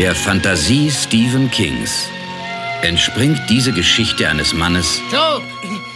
Der 0.00 0.14
Fantasie 0.14 0.90
Stephen 0.90 1.50
Kings 1.50 2.08
entspringt 2.80 3.38
diese 3.50 3.70
Geschichte 3.70 4.26
eines 4.26 4.54
Mannes. 4.54 4.98
So, 5.10 5.42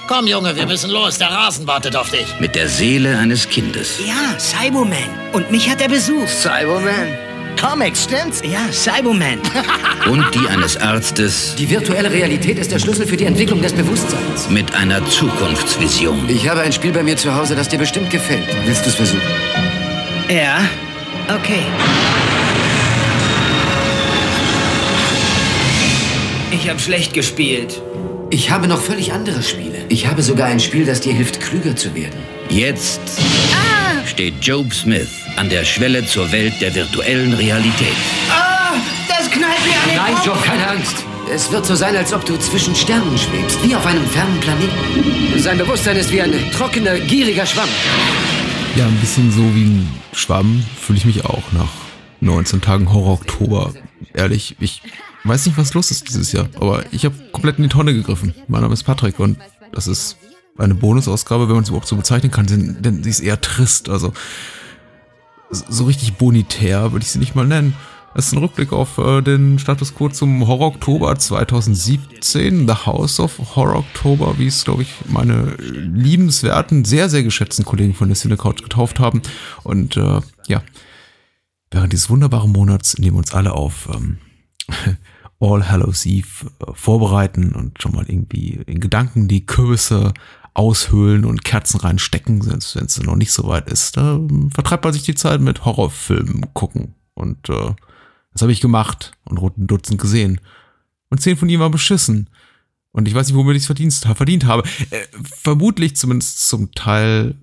komm 0.07 0.27
Junge, 0.27 0.55
wir 0.57 0.67
müssen 0.67 0.91
los. 0.91 1.17
Der 1.17 1.31
Rasen 1.31 1.67
wartet 1.67 1.97
auf 1.97 2.11
dich. 2.11 2.27
Mit 2.39 2.55
der 2.55 2.69
Seele 2.69 3.17
eines 3.17 3.49
Kindes. 3.49 3.99
Ja, 4.07 4.39
Cyberman. 4.39 5.09
Und 5.33 5.51
mich 5.51 5.71
hat 5.71 5.81
er 5.81 5.89
besucht. 5.89 6.29
Cyberman. 6.29 7.17
Comics, 7.59 8.05
stimmt's? 8.05 8.43
Ja, 8.45 8.71
Cyberman. 8.71 9.41
Und 10.11 10.27
die 10.35 10.47
eines 10.49 10.77
Arztes. 10.77 11.55
Die 11.57 11.71
virtuelle 11.71 12.11
Realität 12.11 12.59
ist 12.59 12.73
der 12.73 12.81
Schlüssel 12.81 13.07
für 13.07 13.17
die 13.17 13.25
Entwicklung 13.25 13.63
des 13.63 13.73
Bewusstseins. 13.73 14.51
Mit 14.51 14.75
einer 14.75 15.03
Zukunftsvision. 15.09 16.29
Ich 16.29 16.47
habe 16.47 16.61
ein 16.61 16.75
Spiel 16.75 16.93
bei 16.93 17.03
mir 17.03 17.17
zu 17.17 17.35
Hause, 17.35 17.57
das 17.57 17.71
dir 17.71 17.79
bestimmt 17.79 18.11
gefällt. 18.11 18.45
Willst 18.67 18.85
du 18.85 18.91
es 18.91 18.97
versuchen? 18.97 19.23
Ja, 20.29 20.59
okay. 21.35 21.65
Ich 26.55 26.71
habe 26.71 26.79
schlecht 26.79 27.15
gespielt. 27.15 27.83
Ich 28.31 28.53
habe 28.53 28.69
noch 28.69 28.81
völlig 28.81 29.13
andere 29.13 29.43
Spiele. 29.43 29.85
Ich 29.89 30.07
habe 30.07 30.23
sogar 30.23 30.47
ein 30.47 30.61
Spiel, 30.61 30.87
das 30.87 31.01
dir 31.01 31.13
hilft, 31.13 31.41
klüger 31.41 31.75
zu 31.75 31.93
werden. 31.97 32.21
Jetzt 32.49 33.01
ah! 33.53 34.07
steht 34.07 34.35
Job 34.41 34.73
Smith 34.73 35.09
an 35.37 35.49
der 35.49 35.65
Schwelle 35.65 36.07
zur 36.07 36.31
Welt 36.31 36.55
der 36.61 36.73
virtuellen 36.73 37.35
Realität. 37.35 37.97
Ah, 38.31 38.75
das 39.09 39.29
knallt 39.33 39.59
mir 39.67 39.75
an 39.83 39.89
den 39.89 40.15
Nein. 40.15 40.25
Job, 40.25 40.41
keine 40.45 40.69
Angst. 40.69 41.05
Es 41.29 41.51
wird 41.51 41.67
so 41.67 41.75
sein, 41.75 41.97
als 41.97 42.13
ob 42.13 42.25
du 42.25 42.39
zwischen 42.39 42.77
Sternen 42.77 43.19
schwebst, 43.19 43.59
wie 43.67 43.75
auf 43.75 43.85
einem 43.85 44.07
fernen 44.07 44.39
Planeten. 44.39 45.41
Sein 45.41 45.59
Bewusstsein 45.59 45.97
ist 45.97 46.13
wie 46.13 46.23
ein 46.23 46.33
trockener, 46.53 47.01
gieriger 47.01 47.47
Schwamm. 47.47 47.69
Ja, 48.77 48.87
ein 48.87 48.97
bisschen 49.01 49.33
so 49.33 49.43
wie 49.57 49.65
ein 49.65 49.89
Schwamm 50.13 50.65
fühle 50.81 50.99
ich 50.99 51.05
mich 51.05 51.25
auch 51.25 51.43
nach 51.51 51.73
19 52.21 52.61
Tagen 52.61 52.93
Horror-Oktober. 52.93 53.75
Ehrlich, 54.15 54.55
ich 54.61 54.83
weiß 55.25 55.47
nicht, 55.47 55.59
was 55.59 55.75
los 55.75 55.91
ist 55.91 56.09
dieses 56.09 56.33
Jahr, 56.33 56.49
aber 56.57 56.85
ich 56.93 57.05
habe 57.05 57.15
komplett 57.33 57.57
in 57.57 57.65
die 57.65 57.71
Tonne 57.71 57.95
gegriffen. 57.95 58.35
Mein 58.47 58.63
Name 58.63 58.75
ist 58.75 58.85
Patrick 58.85 59.19
und 59.19 59.39
das 59.73 59.87
ist 59.87 60.17
eine 60.59 60.75
Bonusausgabe, 60.75 61.49
wenn 61.49 61.55
man 61.55 61.65
es 61.65 61.71
überhaupt 61.71 61.89
so 61.89 61.97
bezeichnen 61.97 62.31
kann, 62.31 62.47
denn, 62.47 63.03
sie 63.03 63.11
ist 63.11 63.21
eher 63.21 63.41
trist. 63.41 63.89
Also 63.89 64.13
so 65.51 65.85
richtig 65.85 66.15
bonitär 66.15 66.93
würde 66.93 67.05
ich 67.05 67.11
sie 67.11 67.19
nicht 67.19 67.35
mal 67.35 67.47
nennen. 67.47 67.75
Es 68.17 68.29
ist 68.29 68.33
ein 68.33 68.39
Rückblick 68.39 68.73
auf 68.73 68.99
äh, 68.99 69.23
den 69.23 69.59
Status 69.59 69.93
Quo 69.93 70.09
zum 70.09 70.47
Horror 70.47 70.69
Oktober 70.69 71.17
2017, 71.17 72.69
The 72.69 72.87
House 72.87 73.19
of 73.19 73.57
Horror 73.57 73.79
Oktober, 73.79 74.39
wie 74.39 74.47
es, 74.47 74.65
glaube 74.65 74.83
ich, 74.83 74.95
meine 75.09 75.57
liebenswerten, 75.59 76.85
sehr, 76.85 77.09
sehr 77.09 77.25
geschätzten 77.25 77.65
Kollegen 77.65 77.93
von 77.93 78.09
der 78.09 78.17
Cine 78.17 78.37
Couch 78.37 78.63
getauft 78.63 79.01
haben. 79.01 79.21
Und 79.65 79.97
äh, 79.97 80.21
ja, 80.47 80.63
während 81.73 81.93
dieses 81.93 82.09
wunderbaren 82.09 82.53
Monats, 82.53 82.93
dem 82.93 83.15
wir 83.15 83.19
uns 83.19 83.35
alle 83.35 83.53
auf 83.53 83.89
ähm, 83.93 84.19
All 85.45 85.69
Hallows 85.69 86.07
Eve 86.07 86.51
vorbereiten 86.73 87.53
und 87.53 87.81
schon 87.81 87.93
mal 87.93 88.05
irgendwie 88.09 88.61
in 88.67 88.81
Gedanken 88.81 89.29
die 89.29 89.47
Kürbisse 89.47 90.15
aushöhlen 90.55 91.25
und 91.25 91.45
Kerzen 91.45 91.81
reinstecken, 91.81 92.47
wenn 92.47 92.59
es 92.59 93.03
noch 93.03 93.17
nicht 93.17 93.33
so 93.33 93.47
weit 93.49 93.69
ist. 93.69 93.97
Da 93.97 94.15
ähm, 94.15 94.51
vertreibt 94.53 94.85
man 94.85 94.93
sich 94.93 95.03
die 95.03 95.17
Zeit 95.17 95.41
mit 95.41 95.65
Horrorfilmen 95.65 96.55
gucken. 96.55 96.95
Und 97.15 97.49
äh, 97.49 97.75
das 98.33 98.43
habe 98.43 98.53
ich 98.53 98.61
gemacht 98.61 99.13
und 99.25 99.41
ein 99.41 99.67
Dutzend 99.67 100.01
gesehen. 100.01 100.41
Und 101.11 101.21
zehn 101.21 101.37
von 101.37 101.49
ihnen 101.49 101.61
waren 101.61 101.73
beschissen. 101.73 102.31
Und 102.93 103.09
ich 103.09 103.15
weiß 103.15 103.27
nicht, 103.27 103.37
womit 103.37 103.57
ich 103.57 103.63
es 103.63 103.67
verdient, 103.67 103.95
verdient 103.95 104.45
habe. 104.45 104.63
Äh, 104.91 105.05
vermutlich 105.23 105.97
zumindest 105.97 106.49
zum 106.49 106.73
Teil 106.73 107.35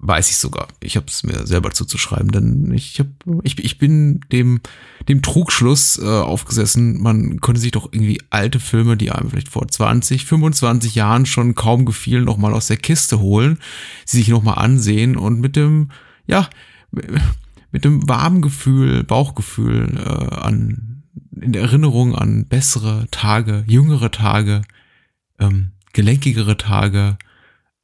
weiß 0.00 0.30
ich 0.30 0.36
sogar. 0.36 0.68
Ich 0.80 0.96
habe 0.96 1.06
es 1.08 1.24
mir 1.24 1.46
selber 1.46 1.72
zuzuschreiben, 1.72 2.30
denn 2.30 2.72
ich 2.72 3.00
hab, 3.00 3.08
ich, 3.42 3.58
ich 3.62 3.78
bin 3.78 4.20
dem 4.32 4.60
dem 5.08 5.22
Trugschluss 5.22 5.98
äh, 5.98 6.06
aufgesessen, 6.06 7.00
man 7.00 7.40
könnte 7.40 7.60
sich 7.60 7.72
doch 7.72 7.88
irgendwie 7.92 8.20
alte 8.30 8.60
Filme, 8.60 8.96
die 8.96 9.10
einem 9.10 9.30
vielleicht 9.30 9.48
vor 9.48 9.66
20, 9.66 10.24
25 10.26 10.94
Jahren 10.94 11.26
schon 11.26 11.54
kaum 11.54 11.84
gefielen, 11.84 12.24
noch 12.24 12.36
mal 12.36 12.52
aus 12.52 12.66
der 12.66 12.76
Kiste 12.76 13.18
holen, 13.18 13.58
sie 14.04 14.18
sich 14.18 14.28
noch 14.28 14.42
mal 14.42 14.54
ansehen 14.54 15.16
und 15.16 15.40
mit 15.40 15.56
dem 15.56 15.90
ja 16.26 16.48
mit 17.70 17.84
dem 17.84 18.08
warmen 18.08 18.40
Gefühl, 18.40 19.02
Bauchgefühl 19.04 19.96
äh, 19.96 20.34
an 20.34 21.02
in 21.40 21.52
der 21.52 21.62
Erinnerung 21.62 22.14
an 22.14 22.46
bessere 22.46 23.06
Tage, 23.10 23.64
jüngere 23.66 24.10
Tage, 24.10 24.62
ähm, 25.38 25.72
gelenkigere 25.92 26.56
Tage, 26.56 27.16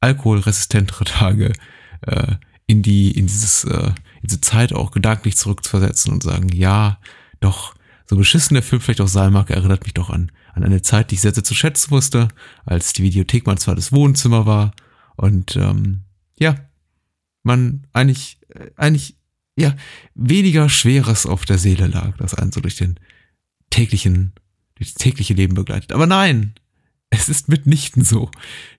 alkoholresistentere 0.01 1.05
Tage 1.05 1.53
äh, 2.01 2.35
in 2.67 2.81
die 2.81 3.11
in 3.11 3.27
dieses 3.27 3.63
äh, 3.65 3.87
in 3.87 4.27
diese 4.29 4.41
Zeit 4.41 4.73
auch 4.73 4.91
gedanklich 4.91 5.37
zurückzuversetzen 5.37 6.13
und 6.13 6.23
sagen, 6.23 6.49
ja, 6.49 6.99
doch 7.39 7.75
so 8.05 8.15
beschissen 8.15 8.55
der 8.55 8.63
Film 8.63 8.81
vielleicht 8.81 9.01
auch 9.01 9.07
sein 9.07 9.33
mag, 9.33 9.49
erinnert 9.49 9.83
mich 9.83 9.93
doch 9.93 10.09
an 10.09 10.31
an 10.53 10.63
eine 10.63 10.81
Zeit, 10.81 11.11
die 11.11 11.15
ich 11.15 11.21
sehr, 11.21 11.33
sehr 11.33 11.43
zu 11.43 11.53
schätzen 11.53 11.91
wusste, 11.91 12.29
als 12.65 12.93
die 12.93 13.03
Videothek 13.03 13.45
mein 13.45 13.57
zweites 13.57 13.91
Wohnzimmer 13.91 14.45
war 14.45 14.73
und 15.17 15.55
ähm, 15.57 16.01
ja, 16.39 16.55
man 17.43 17.85
eigentlich 17.93 18.39
äh, 18.49 18.71
eigentlich 18.75 19.17
ja 19.57 19.75
weniger 20.15 20.69
Schweres 20.69 21.25
auf 21.25 21.45
der 21.45 21.57
Seele 21.57 21.87
lag, 21.87 22.17
das 22.17 22.33
einen 22.33 22.51
so 22.51 22.61
durch 22.61 22.75
den 22.75 22.99
täglichen 23.69 24.33
durch 24.75 24.93
das 24.93 25.01
tägliche 25.01 25.33
Leben 25.33 25.55
begleitet. 25.55 25.93
Aber 25.93 26.07
nein, 26.07 26.53
es 27.15 27.29
ist 27.29 27.49
mitnichten 27.49 28.03
so. 28.03 28.29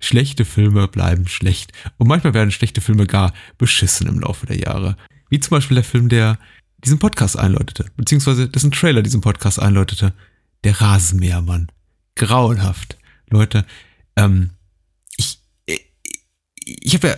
Schlechte 0.01 0.45
Filme 0.45 0.89
bleiben 0.89 1.27
schlecht. 1.29 1.73
Und 1.99 2.09
manchmal 2.09 2.35
werden 2.35 2.51
schlechte 2.51 2.81
Filme 2.81 3.07
gar 3.07 3.33
beschissen 3.59 4.07
im 4.07 4.21
Laufe 4.21 4.47
der 4.47 4.59
Jahre. 4.59 4.97
Wie 5.29 5.41
zum 5.41 5.51
Beispiel 5.51 5.77
der 5.77 5.85
Film, 5.85 6.09
der 6.09 6.39
diesen 6.85 6.99
Podcast 6.99 7.39
einläutete, 7.39 7.87
beziehungsweise 7.97 8.49
dessen 8.49 8.71
Trailer 8.71 9.03
diesen 9.03 9.21
Podcast 9.21 9.61
einläutete. 9.61 10.13
Der 10.65 10.81
Rasenmähermann. 10.81 11.69
Grauenhaft. 12.17 12.99
Leute, 13.31 13.65
ähm, 14.17 14.51
ich 16.67 16.95
habe 16.95 17.09
ja, 17.09 17.15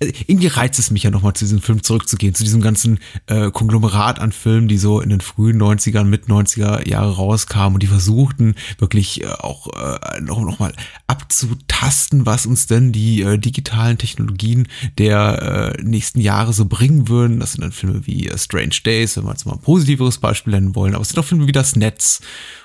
äh, 0.00 0.12
irgendwie 0.26 0.48
reizt 0.48 0.78
es 0.78 0.90
mich 0.90 1.02
ja 1.02 1.10
nochmal 1.10 1.32
zu 1.32 1.44
diesem 1.44 1.62
Film 1.62 1.82
zurückzugehen, 1.82 2.34
zu 2.34 2.44
diesem 2.44 2.60
ganzen 2.60 2.98
äh, 3.26 3.50
Konglomerat 3.50 4.18
an 4.18 4.32
Filmen, 4.32 4.68
die 4.68 4.76
so 4.76 5.00
in 5.00 5.08
den 5.08 5.22
frühen 5.22 5.60
90ern, 5.60 6.04
mit 6.04 6.26
90er 6.26 6.86
Jahre 6.86 7.16
rauskamen 7.16 7.74
und 7.74 7.82
die 7.82 7.86
versuchten 7.86 8.54
wirklich 8.78 9.22
äh, 9.22 9.28
auch 9.28 9.68
äh, 9.68 10.20
noch, 10.20 10.40
noch 10.40 10.58
mal 10.58 10.74
abzutasten, 11.06 12.26
was 12.26 12.44
uns 12.44 12.66
denn 12.66 12.92
die 12.92 13.22
äh, 13.22 13.38
digitalen 13.38 13.96
Technologien 13.96 14.68
der 14.98 15.74
äh, 15.78 15.82
nächsten 15.82 16.20
Jahre 16.20 16.52
so 16.52 16.66
bringen 16.66 17.08
würden. 17.08 17.40
Das 17.40 17.52
sind 17.52 17.62
dann 17.62 17.72
Filme 17.72 18.06
wie 18.06 18.28
äh, 18.28 18.36
Strange 18.36 18.76
Days, 18.84 19.16
wenn 19.16 19.24
wir 19.24 19.30
jetzt 19.30 19.46
mal 19.46 19.54
ein 19.54 19.60
positiveres 19.60 20.18
Beispiel 20.18 20.52
nennen 20.52 20.74
wollen, 20.74 20.94
aber 20.94 21.02
es 21.02 21.08
sind 21.08 21.18
auch 21.18 21.24
Filme 21.24 21.46
wie 21.46 21.52
Das 21.52 21.76
Netz 21.76 22.20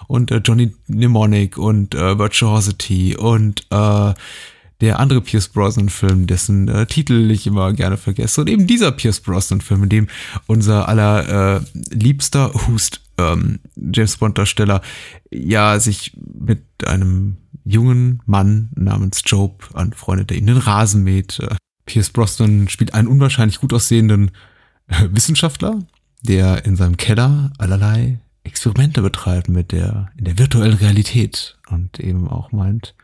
und 0.07 0.29
äh, 0.29 0.41
Johnny 0.43 0.73
Mnemonic 0.87 1.57
und 1.57 1.95
äh, 1.95 2.19
Virtuosity 2.19 3.15
und 3.15 3.65
äh, 3.69 4.13
der 4.81 4.99
andere 4.99 5.21
Pierce 5.21 5.47
Brosnan-Film, 5.47 6.27
dessen 6.27 6.67
äh, 6.67 6.85
Titel 6.87 7.29
ich 7.31 7.47
immer 7.47 7.71
gerne 7.73 7.97
vergesse. 7.97 8.41
Und 8.41 8.49
eben 8.49 8.67
dieser 8.67 8.91
Pierce 8.91 9.21
Brosnan-Film, 9.21 9.83
in 9.83 9.89
dem 9.89 10.07
unser 10.47 10.89
aller 10.89 11.57
äh, 11.57 11.61
liebster 11.91 12.51
Hust 12.67 13.01
ähm, 13.17 13.59
James 13.75 14.17
Bond-Darsteller 14.17 14.81
ja 15.29 15.79
sich 15.79 16.17
mit 16.17 16.63
einem 16.85 17.37
jungen 17.63 18.21
Mann 18.25 18.69
namens 18.75 19.21
Job 19.25 19.69
anfreundet, 19.73 20.31
der 20.31 20.37
ihm 20.37 20.47
den 20.47 20.57
Rasen 20.57 21.03
mäht. 21.03 21.39
Äh, 21.39 21.55
Pierce 21.85 22.09
Brosnan 22.09 22.67
spielt 22.67 22.93
einen 22.93 23.07
unwahrscheinlich 23.07 23.59
gut 23.59 23.73
aussehenden 23.73 24.31
äh, 24.87 25.07
Wissenschaftler, 25.11 25.79
der 26.21 26.65
in 26.65 26.75
seinem 26.75 26.97
Keller 26.97 27.51
allerlei 27.57 28.19
Experimente 28.43 29.03
betreibt 29.03 29.49
mit 29.49 29.71
der 29.71 30.09
in 30.17 30.25
der 30.25 30.39
virtuellen 30.39 30.73
Realität 30.73 31.59
und 31.69 31.99
eben 31.99 32.27
auch 32.27 32.51
meint, 32.51 32.95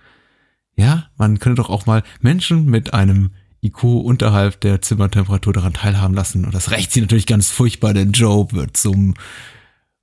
ja, 0.78 1.08
man 1.18 1.40
könnte 1.40 1.62
doch 1.62 1.70
auch 1.70 1.86
mal 1.86 2.04
Menschen 2.22 2.66
mit 2.66 2.94
einem 2.94 3.32
IQ 3.64 3.84
unterhalb 3.84 4.62
der 4.62 4.82
Zimmertemperatur 4.82 5.52
daran 5.52 5.74
teilhaben 5.74 6.14
lassen. 6.14 6.46
Und 6.46 6.54
das 6.54 6.72
rächt 6.72 6.92
sie 6.92 7.02
natürlich 7.02 7.26
ganz 7.26 7.50
furchtbar, 7.50 7.94
denn 7.94 8.12
Job 8.12 8.54
wird 8.54 8.78
zum 8.78 9.16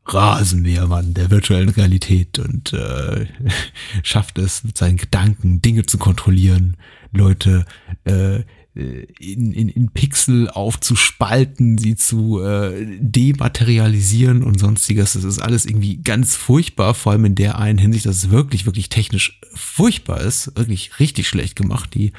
Rasenmähermann 0.06 1.14
der 1.14 1.30
virtuellen 1.30 1.70
Realität 1.70 2.38
und 2.38 2.72
äh, 2.72 3.26
schafft 4.02 4.38
es 4.38 4.64
mit 4.64 4.76
seinen 4.76 4.96
Gedanken 4.96 5.62
Dinge 5.62 5.86
zu 5.86 5.96
kontrollieren, 5.96 6.76
Leute 7.12 7.64
äh, 8.04 8.40
in, 8.74 9.52
in, 9.52 9.68
in 9.68 9.90
Pixel 9.90 10.50
aufzuspalten, 10.50 11.78
sie 11.78 11.94
zu 11.94 12.40
äh, 12.42 12.84
dematerialisieren 12.98 14.42
und 14.42 14.58
sonstiges. 14.58 15.12
Das 15.12 15.22
ist 15.22 15.38
alles 15.38 15.64
irgendwie 15.64 15.98
ganz 15.98 16.34
furchtbar, 16.34 16.94
vor 16.94 17.12
allem 17.12 17.24
in 17.24 17.34
der 17.36 17.58
einen 17.58 17.78
Hinsicht, 17.78 18.06
dass 18.06 18.16
es 18.16 18.30
wirklich, 18.30 18.66
wirklich 18.66 18.88
technisch 18.88 19.38
furchtbar 19.54 20.20
ist, 20.20 20.50
wirklich 20.56 20.98
richtig 20.98 21.28
schlecht 21.28 21.54
gemacht. 21.54 21.94
Die 21.94 22.12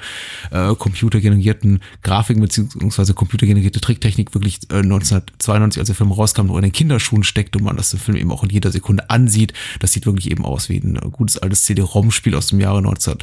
äh, 0.52 0.74
computergenerierten 0.76 1.82
Grafiken 2.04 2.42
beziehungsweise 2.42 3.14
computergenerierte 3.14 3.82
Tricktechnik 3.82 4.34
wirklich 4.34 4.60
äh, 4.70 4.78
1992, 4.78 5.80
als 5.80 5.88
der 5.88 5.96
Film 5.96 6.14
rauskam, 6.14 6.46
noch 6.48 6.56
in 6.56 6.64
den 6.64 6.72
Kinderschuhen 6.72 7.24
steckt 7.24 7.58
und 7.58 7.64
man 7.64 7.76
das 7.76 7.90
den 7.90 8.00
Film 8.00 8.18
eben 8.18 8.32
auch 8.32 8.44
in 8.44 8.50
jeder 8.50 8.72
Sekunde 8.72 9.10
ansieht. 9.10 9.52
Das 9.82 9.92
sieht 9.92 10.06
wirklich 10.06 10.32
eben 10.32 10.46
aus 10.46 10.70
wie 10.70 10.78
ein 10.78 10.96
gutes 11.12 11.38
altes 11.38 11.64
CD-ROM-Spiel 11.66 12.36
aus 12.36 12.48
dem 12.48 12.62
Jahre 12.62 12.82
19 12.82 13.18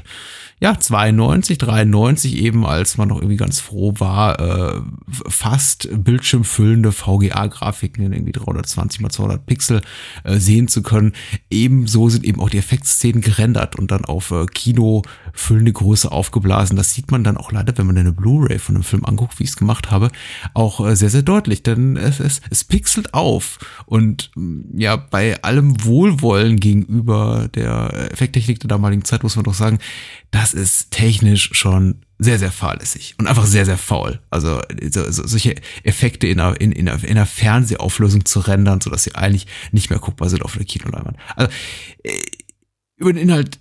ja, 0.63 0.79
92, 0.79 1.59
93 1.59 2.37
eben, 2.37 2.65
als 2.65 2.97
man 2.97 3.09
noch 3.09 3.21
irgendwie 3.23 3.37
ganz 3.37 3.61
froh 3.61 3.95
war, 3.99 4.41
äh, 4.41 4.81
fast 5.09 5.89
bildschirmfüllende 5.93 6.93
VGA-Grafiken 6.93 8.05
in 8.05 8.13
irgendwie 8.13 8.33
320 8.33 9.01
mal 9.01 9.11
200 9.11 9.47
Pixel 9.47 9.81
äh, 10.25 10.39
sehen 10.39 10.69
zu 10.69 10.83
können. 10.83 11.13
Ebenso 11.51 12.09
sind 12.09 12.25
eben 12.25 12.41
auch 12.41 12.51
die 12.51 12.59
Effektszenen 12.59 13.23
gerendert 13.23 13.77
und 13.77 13.91
dann 13.91 14.05
auf 14.05 14.31
äh, 14.31 14.47
Kino 14.47 15.03
füllende 15.33 15.73
Größe 15.73 16.11
aufgeblasen. 16.11 16.77
Das 16.77 16.93
sieht 16.93 17.11
man 17.11 17.25
dann 17.25 17.37
auch 17.37 17.53
leider, 17.53 17.77
wenn 17.79 17.87
man 17.87 17.97
eine 17.97 18.13
Blu-ray 18.13 18.59
von 18.59 18.75
einem 18.75 18.85
Film 18.85 19.05
anguckt, 19.05 19.39
wie 19.39 19.45
ich 19.45 19.51
es 19.51 19.57
gemacht 19.57 19.91
habe, 19.91 20.11
auch 20.55 20.87
äh, 20.87 20.97
sehr, 20.97 21.11
sehr 21.11 21.23
deutlich, 21.23 21.63
denn 21.63 21.97
es, 21.97 22.21
es, 22.21 22.41
es 22.51 22.65
pixelt 22.65 23.15
auf 23.15 23.59
und 23.87 24.31
ja, 24.75 24.97
bei 24.97 25.43
allem 25.43 25.85
Wohlwollen 25.85 26.59
gegenüber 26.59 27.49
der 27.55 28.13
Effekttechnik 28.13 28.61
der 28.61 28.69
damaligen 28.69 29.05
Zeit 29.05 29.23
muss 29.23 29.37
man 29.37 29.45
doch 29.45 29.55
sagen, 29.55 29.79
das 30.31 30.55
ist 30.55 30.91
technisch 30.91 31.51
schon 31.53 31.97
sehr, 32.23 32.39
sehr 32.39 32.53
fahrlässig 32.53 33.15
und 33.19 33.27
einfach 33.27 33.47
sehr, 33.47 33.65
sehr 33.65 33.79
faul. 33.79 34.21
Also 34.31 34.61
so, 34.91 35.11
so, 35.11 35.27
solche 35.27 35.57
Effekte 35.83 36.27
in 36.27 36.41
einer, 36.41 36.61
in, 36.61 36.73
in, 36.73 36.89
einer, 36.89 37.03
in 37.03 37.11
einer 37.11 37.27
Fernsehauflösung 37.27 38.25
zu 38.25 38.41
rendern, 38.41 38.81
sodass 38.81 39.05
sie 39.05 39.15
eigentlich 39.15 39.47
nicht 39.73 39.91
mehr 39.91 39.99
guckbar 39.99 40.29
sind 40.29 40.43
auf 40.43 40.57
der 40.57 40.65
Kinoleinwand. 40.65 41.17
Also 41.37 41.53
äh, 42.03 42.13
über 42.97 43.13
den 43.13 43.23
Inhalt 43.23 43.59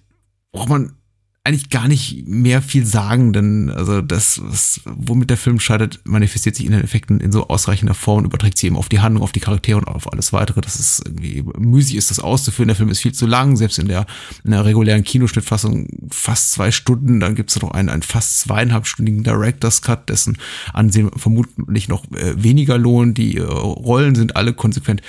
braucht 0.52 0.70
man 0.70 0.98
eigentlich 1.44 1.72
gar 1.72 1.88
nicht 1.88 2.28
mehr 2.28 2.62
viel 2.62 2.86
sagen, 2.86 3.34
denn 3.34 3.72
also 3.72 4.02
das, 4.04 4.40
was, 4.44 4.82
womit 4.86 5.32
der 5.32 5.38
Film 5.38 5.60
scheitert, 5.60 6.00
manifestiert 6.04 6.56
sich 6.56 6.68
in 6.68 6.72
den 6.72 6.84
Effekten 6.84 7.20
in 7.20 7.32
so 7.32 7.48
ausreichender 7.48 7.96
Form 7.96 8.20
und 8.20 8.26
überträgt 8.26 8.60
sie 8.60 8.68
eben 8.68 8.78
auf 8.78 8.90
die 8.90 9.00
Handlung, 9.00 9.24
auf 9.24 9.32
die 9.32 9.40
Charaktere 9.40 9.80
und 9.80 9.88
auf 9.88 10.12
alles 10.12 10.34
weitere. 10.34 10.62
Das 10.62 10.80
ist 10.80 11.02
irgendwie 11.04 11.44
müßig 11.58 11.96
ist, 11.96 12.12
das 12.12 12.20
auszuführen. 12.20 12.68
Der 12.68 12.76
Film 12.76 12.90
ist 12.90 13.00
viel 13.00 13.14
zu 13.14 13.26
lang, 13.26 13.58
selbst 13.58 13.80
in 13.80 13.88
der, 13.88 14.06
in 14.44 14.52
der 14.52 14.66
regulären 14.66 15.04
Kinoschnittfassung 15.04 15.88
fast 16.12 16.52
zwei 16.52 16.70
Stunden. 16.70 17.20
Dann 17.20 17.34
gibt 17.34 17.50
es 17.50 17.60
noch 17.60 17.72
einen, 17.72 17.90
einen 17.90 18.04
fast 18.04 18.42
zweieinhalbstündigen 18.42 19.24
Director's 19.24 19.82
Cut, 19.82 20.10
dessen 20.10 20.38
Ansehen 20.74 21.10
vermutlich 21.16 21.88
noch 21.88 22.04
äh, 22.12 22.36
weniger 22.36 22.78
lohnt. 22.78 23.18
Die 23.18 23.38
äh, 23.38 23.42
Rollen 23.42 24.14
sind 24.14 24.36
alle 24.36 24.54
konsequent 24.54 25.02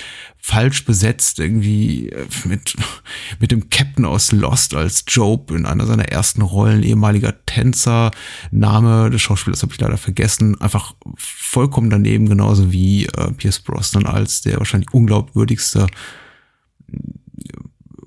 falsch 0.45 0.83
besetzt, 0.83 1.39
irgendwie 1.39 2.09
äh, 2.09 2.25
mit, 2.43 2.75
mit 3.39 3.51
dem 3.51 3.69
Captain 3.69 4.03
aus 4.03 4.33
Lost 4.33 4.75
als 4.75 5.05
Job 5.07 5.51
in 5.51 5.65
einer 5.65 5.85
seiner 5.85 6.09
ersten 6.09 6.22
Rollen, 6.41 6.83
ehemaliger 6.83 7.45
Tänzer, 7.45 8.11
Name 8.51 9.09
des 9.09 9.21
Schauspielers 9.21 9.61
habe 9.61 9.73
ich 9.73 9.79
leider 9.79 9.97
vergessen, 9.97 10.59
einfach 10.61 10.95
vollkommen 11.15 11.89
daneben, 11.89 12.29
genauso 12.29 12.71
wie 12.71 13.05
äh, 13.05 13.31
Pierce 13.31 13.59
Brosnan 13.59 14.05
als 14.05 14.41
der 14.41 14.57
wahrscheinlich 14.57 14.93
unglaubwürdigste 14.93 15.87
äh, 16.91 16.97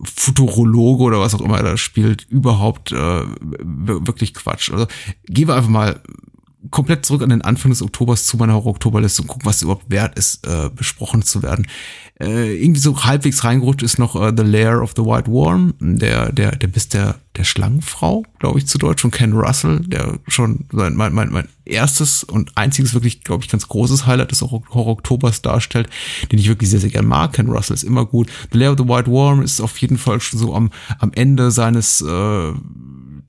Futurologe 0.05 1.05
oder 1.05 1.21
was 1.21 1.35
auch 1.35 1.41
immer 1.41 1.59
er 1.59 1.65
da 1.65 1.77
spielt, 1.77 2.25
überhaupt 2.29 2.93
äh, 2.93 3.23
wirklich 3.33 4.35
Quatsch. 4.35 4.71
Also 4.71 4.87
gehen 5.25 5.49
wir 5.49 5.55
einfach 5.55 5.71
mal 5.71 6.01
komplett 6.71 7.07
zurück 7.07 7.23
an 7.23 7.31
den 7.31 7.43
Anfang 7.43 7.71
des 7.71 7.83
Oktobers 7.83 8.27
zu 8.27 8.37
meiner 8.37 8.55
Horror-Oktoberliste 8.55 9.23
und 9.23 9.29
gucken, 9.29 9.47
was 9.47 9.63
überhaupt 9.63 9.91
wert 9.91 10.19
ist, 10.19 10.47
äh, 10.47 10.71
besprochen 10.75 11.23
zu 11.23 11.43
werden 11.43 11.67
äh, 12.19 12.57
irgendwie 12.63 12.81
so 12.81 13.05
halbwegs 13.05 13.45
reingerutscht 13.45 13.83
ist 13.83 13.99
noch 13.99 14.15
uh, 14.15 14.33
The 14.35 14.43
Lair 14.43 14.83
of 14.83 14.95
the 14.97 15.03
White 15.03 15.31
Worm, 15.31 15.75
der, 15.81 16.33
der, 16.33 16.57
der 16.57 16.67
bist 16.67 16.95
der, 16.95 17.17
der 17.37 17.45
Schlangenfrau, 17.45 18.25
glaube 18.39 18.59
ich, 18.59 18.67
zu 18.67 18.79
Deutsch, 18.79 19.03
von 19.03 19.11
Ken 19.11 19.35
Russell, 19.35 19.81
der 19.81 20.19
schon 20.27 20.65
mein, 20.73 20.97
mein, 20.97 21.13
mein 21.13 21.49
erstes 21.67 22.25
und 22.25 22.57
einziges 22.57 22.95
wirklich, 22.95 23.23
glaube 23.23 23.45
ich, 23.45 23.51
ganz 23.51 23.69
großes 23.69 24.07
Highlight 24.07 24.31
des 24.31 24.41
Horror-Oktobers 24.41 25.43
darstellt, 25.43 25.91
den 26.33 26.39
ich 26.39 26.49
wirklich 26.49 26.71
sehr, 26.71 26.81
sehr 26.81 26.91
gern 26.91 27.07
mag. 27.07 27.35
Ken 27.35 27.51
Russell 27.51 27.75
ist 27.75 27.83
immer 27.83 28.07
gut. 28.07 28.31
The 28.51 28.59
Lair 28.59 28.73
of 28.73 28.79
the 28.79 28.89
White 28.89 29.11
Worm 29.11 29.43
ist 29.43 29.61
auf 29.61 29.77
jeden 29.79 29.99
Fall 29.99 30.21
schon 30.21 30.39
so 30.39 30.55
am, 30.55 30.71
am 30.99 31.13
Ende 31.13 31.51
seines, 31.51 32.01
äh, 32.01 32.53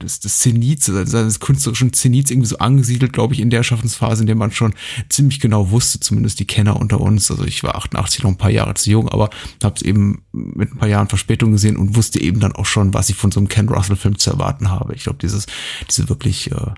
des, 0.02 0.20
des 0.20 0.40
Zenits, 0.40 0.86
seines 0.86 1.40
künstlerischen 1.40 1.94
Zenits 1.94 2.32
irgendwie 2.32 2.48
so 2.48 2.58
angesiedelt, 2.58 3.14
glaube 3.14 3.34
ich, 3.34 3.40
in 3.40 3.50
der 3.50 3.64
Schaffensphase, 3.64 4.24
in 4.24 4.28
der 4.28 4.36
man 4.36 4.52
schon 4.52 4.74
ziemlich 5.10 5.40
genau 5.40 5.72
wusste, 5.72 6.00
zumindest 6.00 6.40
die 6.40 6.48
Kenner 6.48 6.80
unter 6.80 7.02
uns. 7.02 7.30
Also 7.32 7.44
ich 7.46 7.64
war 7.64 7.76
88 7.76 8.24
noch 8.24 8.32
ein 8.32 8.38
paar 8.38 8.52
Jahre 8.52 8.74
zu 8.76 8.90
jung, 8.90 9.10
aber 9.10 9.30
habe 9.64 9.76
es 9.76 9.82
eben 9.82 10.24
mit 10.32 10.74
ein 10.74 10.78
paar 10.78 10.90
Jahren 10.90 11.08
Verspätung 11.08 11.52
gesehen 11.52 11.78
und 11.78 11.96
wusste 11.96 12.22
eben 12.22 12.40
dann 12.40 12.54
auch 12.54 12.66
schon, 12.66 12.94
was 12.94 13.10
ich 13.10 13.16
von 13.16 13.32
so 13.32 13.40
einem 13.40 13.50
Ken 13.50 13.70
Russell-Film 13.70 14.18
zu 14.18 14.32
erwarten 14.32 14.70
habe. 14.70 14.96
Ich 14.96 15.04
glaube, 15.04 15.20
dieses, 15.22 15.48
diese 15.90 16.10
wirklich 16.10 16.52
äh, 16.52 16.72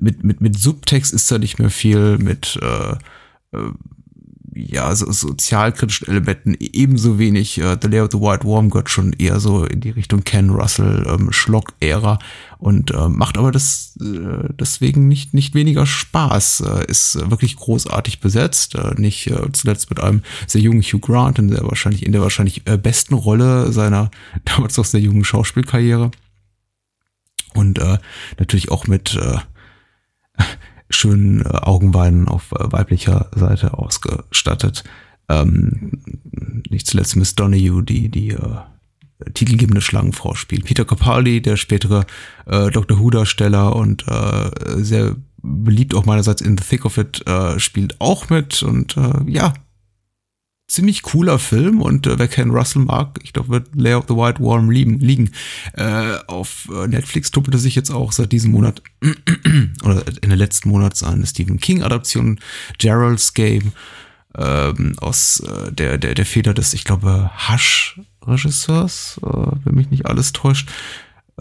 mit, 0.00 0.24
mit, 0.24 0.40
mit 0.40 0.58
Subtext 0.58 1.12
ist 1.12 1.30
da 1.30 1.38
nicht 1.38 1.58
mehr 1.58 1.70
viel, 1.70 2.18
mit 2.18 2.58
äh, 2.62 2.92
äh, 3.56 3.70
ja, 4.54 4.94
so 4.94 5.10
sozialkritischen 5.10 6.08
Elementen 6.08 6.56
ebenso 6.58 7.18
wenig. 7.18 7.58
Äh, 7.58 7.76
the 7.80 7.88
Layer 7.88 8.04
of 8.04 8.10
the 8.12 8.20
White 8.20 8.44
Worm 8.44 8.70
gehört 8.70 8.90
schon 8.90 9.12
eher 9.12 9.40
so 9.40 9.64
in 9.64 9.80
die 9.80 9.90
Richtung 9.90 10.24
Ken 10.24 10.50
Russell 10.50 11.06
ähm, 11.08 11.32
Schlock-Ära 11.32 12.18
und 12.58 12.92
äh, 12.92 13.08
macht 13.08 13.36
aber 13.36 13.52
das 13.52 13.96
äh, 14.00 14.48
deswegen 14.58 15.08
nicht 15.08 15.34
nicht 15.34 15.54
weniger 15.54 15.86
Spaß. 15.86 16.60
Äh, 16.60 16.86
ist 16.86 17.30
wirklich 17.30 17.56
großartig 17.56 18.20
besetzt, 18.20 18.74
äh, 18.74 18.94
nicht 18.96 19.26
äh, 19.26 19.52
zuletzt 19.52 19.90
mit 19.90 20.00
einem 20.00 20.22
sehr 20.46 20.60
jungen 20.60 20.82
Hugh 20.82 21.00
Grant 21.00 21.38
in 21.38 21.48
der 21.48 21.64
wahrscheinlich 21.64 22.04
in 22.04 22.12
der 22.12 22.22
wahrscheinlich 22.22 22.66
äh, 22.66 22.78
besten 22.78 23.14
Rolle 23.14 23.72
seiner 23.72 24.10
damals 24.44 24.76
noch 24.76 24.84
sehr 24.84 25.00
jungen 25.00 25.24
Schauspielkarriere 25.24 26.10
und 27.54 27.78
äh, 27.78 27.98
natürlich 28.38 28.70
auch 28.70 28.86
mit 28.86 29.16
äh, 29.16 29.38
schönen 30.94 31.42
äh, 31.42 31.48
Augenweiden 31.48 32.28
auf 32.28 32.52
äh, 32.52 32.72
weiblicher 32.72 33.28
Seite 33.34 33.78
ausgestattet. 33.78 34.84
Ähm, 35.28 36.02
nicht 36.70 36.86
zuletzt 36.86 37.16
Miss 37.16 37.34
Donahue, 37.34 37.82
die 37.82 38.08
die 38.08 38.30
äh, 38.30 38.56
titelgebende 39.32 39.80
Schlangenfrau 39.80 40.34
spielt. 40.34 40.64
Peter 40.64 40.84
Capaldi, 40.84 41.40
der 41.40 41.56
spätere 41.56 42.04
äh, 42.46 42.70
Dr. 42.70 42.98
Who-Darsteller 42.98 43.74
und 43.74 44.06
äh, 44.08 44.50
sehr 44.76 45.16
beliebt 45.42 45.94
auch 45.94 46.06
meinerseits 46.06 46.40
in 46.40 46.56
The 46.56 46.64
Thick 46.64 46.84
of 46.84 46.98
It, 46.98 47.26
äh, 47.26 47.58
spielt 47.58 48.00
auch 48.00 48.30
mit 48.30 48.62
und 48.62 48.96
äh, 48.96 49.30
ja, 49.30 49.52
ziemlich 50.68 51.02
cooler 51.02 51.38
Film 51.38 51.80
und 51.80 52.06
äh, 52.06 52.18
wer 52.18 52.28
Ken 52.28 52.50
Russell 52.50 52.82
mag, 52.82 53.18
ich 53.22 53.32
glaube, 53.32 53.50
wird 53.50 53.68
Layer 53.74 53.98
of 53.98 54.06
the 54.08 54.14
White 54.14 54.40
Worm 54.40 54.70
lieben, 54.70 54.98
liegen. 54.98 55.30
Äh, 55.74 56.16
auf 56.26 56.68
äh, 56.72 56.86
Netflix 56.86 57.30
tuppelte 57.30 57.58
sich 57.58 57.74
jetzt 57.74 57.90
auch 57.90 58.12
seit 58.12 58.32
diesem 58.32 58.52
Monat 58.52 58.82
oder 59.84 60.02
in 60.22 60.30
der 60.30 60.38
letzten 60.38 60.70
Monat 60.70 61.02
eine 61.02 61.26
Stephen 61.26 61.58
King 61.58 61.82
Adaption, 61.82 62.40
Gerald's 62.78 63.34
Game 63.34 63.72
ähm, 64.36 64.94
aus 64.98 65.40
äh, 65.40 65.72
der, 65.72 65.98
der, 65.98 66.14
der 66.14 66.26
Feder 66.26 66.54
des, 66.54 66.74
ich 66.74 66.84
glaube, 66.84 67.30
Hush 67.48 68.00
Regisseurs, 68.26 69.20
äh, 69.22 69.28
wenn 69.64 69.74
mich 69.74 69.90
nicht 69.90 70.06
alles 70.06 70.32
täuscht. 70.32 70.68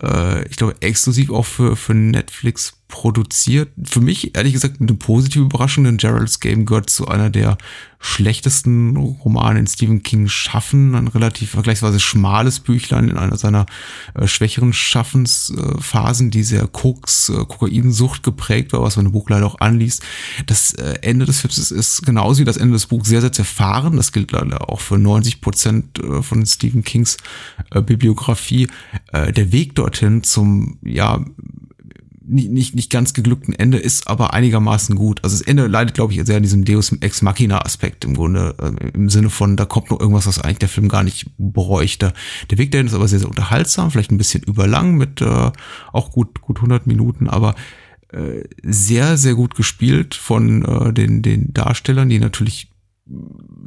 Äh, 0.02 0.48
ich 0.48 0.58
glaube, 0.58 0.76
exklusiv 0.82 1.32
auch 1.32 1.46
für, 1.46 1.76
für 1.76 1.94
Netflix 1.94 2.83
produziert. 2.94 3.70
Für 3.84 4.02
mich, 4.02 4.38
ehrlich 4.38 4.54
gesagt, 4.54 4.80
eine 4.80 4.94
positive 4.94 5.46
Überraschung, 5.46 5.84
denn 5.84 5.98
Gerald's 5.98 6.40
Game 6.40 6.64
gehört 6.68 6.92
zu 6.92 7.08
einer 7.08 7.32
der 7.32 7.58
schlechtesten 8.00 8.96
Romane 8.98 9.58
in 9.58 9.66
Stephen 9.66 10.04
King 10.04 10.28
schaffen. 10.28 10.94
Ein 10.94 11.08
relativ 11.08 11.50
vergleichsweise 11.50 12.00
schmales 12.00 12.60
Büchlein 12.60 13.10
in 13.10 13.18
einer 13.18 13.36
seiner 13.38 13.66
äh, 14.14 14.28
schwächeren 14.28 14.74
Schaffensphasen, 14.74 16.30
die 16.30 16.44
sehr 16.44 16.68
Koks, 16.68 17.30
äh, 17.30 17.46
Kokainsucht 17.46 18.22
geprägt 18.22 18.74
war, 18.74 18.84
was 18.84 18.96
man 18.96 19.08
im 19.08 19.12
Buch 19.12 19.28
leider 19.28 19.48
auch 19.48 19.60
anliest. 19.60 20.04
Das 20.46 20.74
äh, 20.74 21.00
Ende 21.02 21.26
des 21.26 21.42
Films 21.42 21.58
ist, 21.58 21.72
ist 21.72 22.06
genauso 22.06 22.42
wie 22.42 22.46
das 22.46 22.58
Ende 22.58 22.74
des 22.74 22.86
Buchs 22.86 23.10
sehr, 23.10 23.22
sehr 23.22 23.32
zerfahren. 23.32 23.96
Das 23.96 24.12
gilt 24.12 24.34
leider 24.34 24.70
auch 24.70 24.82
für 24.82 25.00
90 25.00 25.42
Prozent 25.42 25.98
äh, 25.98 26.22
von 26.22 26.46
Stephen 26.46 26.84
Kings 26.84 27.18
äh, 27.72 27.82
Bibliografie. 27.82 28.68
Äh, 29.14 29.32
der 29.32 29.52
Weg 29.52 29.74
dorthin 29.74 30.22
zum, 30.22 30.78
ja, 30.84 31.26
nicht, 32.34 32.52
nicht, 32.52 32.76
nicht 32.76 32.92
ganz 32.92 33.14
geglückten 33.14 33.54
Ende 33.54 33.78
ist 33.78 34.08
aber 34.08 34.34
einigermaßen 34.34 34.96
gut. 34.96 35.24
Also 35.24 35.38
das 35.38 35.46
Ende 35.46 35.68
leidet, 35.68 35.96
glaube 35.96 36.14
ich, 36.14 36.26
sehr 36.26 36.38
an 36.38 36.44
diesem 36.44 36.66
Deus 36.66 36.92
Ex 37.00 37.22
Machina 37.22 37.64
Aspekt 37.64 38.04
im 38.06 38.16
Grunde, 38.16 38.56
äh, 38.62 38.90
im 38.90 39.10
Sinne 39.10 39.30
von, 39.30 39.56
da 39.56 39.66
kommt 39.66 39.92
noch 39.92 40.00
irgendwas, 40.00 40.28
was 40.28 40.40
eigentlich 40.40 40.60
der 40.60 40.70
Film 40.70 40.90
gar 40.90 41.04
nicht 41.04 41.32
bräuchte. 41.38 42.14
Der 42.50 42.58
Weg 42.58 42.72
dahin 42.72 42.88
ist 42.88 42.94
aber 42.94 43.08
sehr, 43.08 43.20
sehr 43.20 43.30
unterhaltsam, 43.30 43.92
vielleicht 43.92 44.12
ein 44.12 44.18
bisschen 44.18 44.44
überlang 44.44 44.96
mit 44.96 45.22
äh, 45.22 45.52
auch 45.92 46.12
gut, 46.12 46.42
gut 46.42 46.58
100 46.58 46.88
Minuten, 46.88 47.30
aber 47.30 47.56
äh, 48.10 48.44
sehr, 48.64 49.18
sehr 49.18 49.36
gut 49.36 49.56
gespielt 49.56 50.16
von 50.16 50.66
äh, 50.66 50.94
den, 50.94 51.22
den 51.22 51.54
Darstellern, 51.54 52.10
die 52.10 52.20
natürlich 52.20 52.73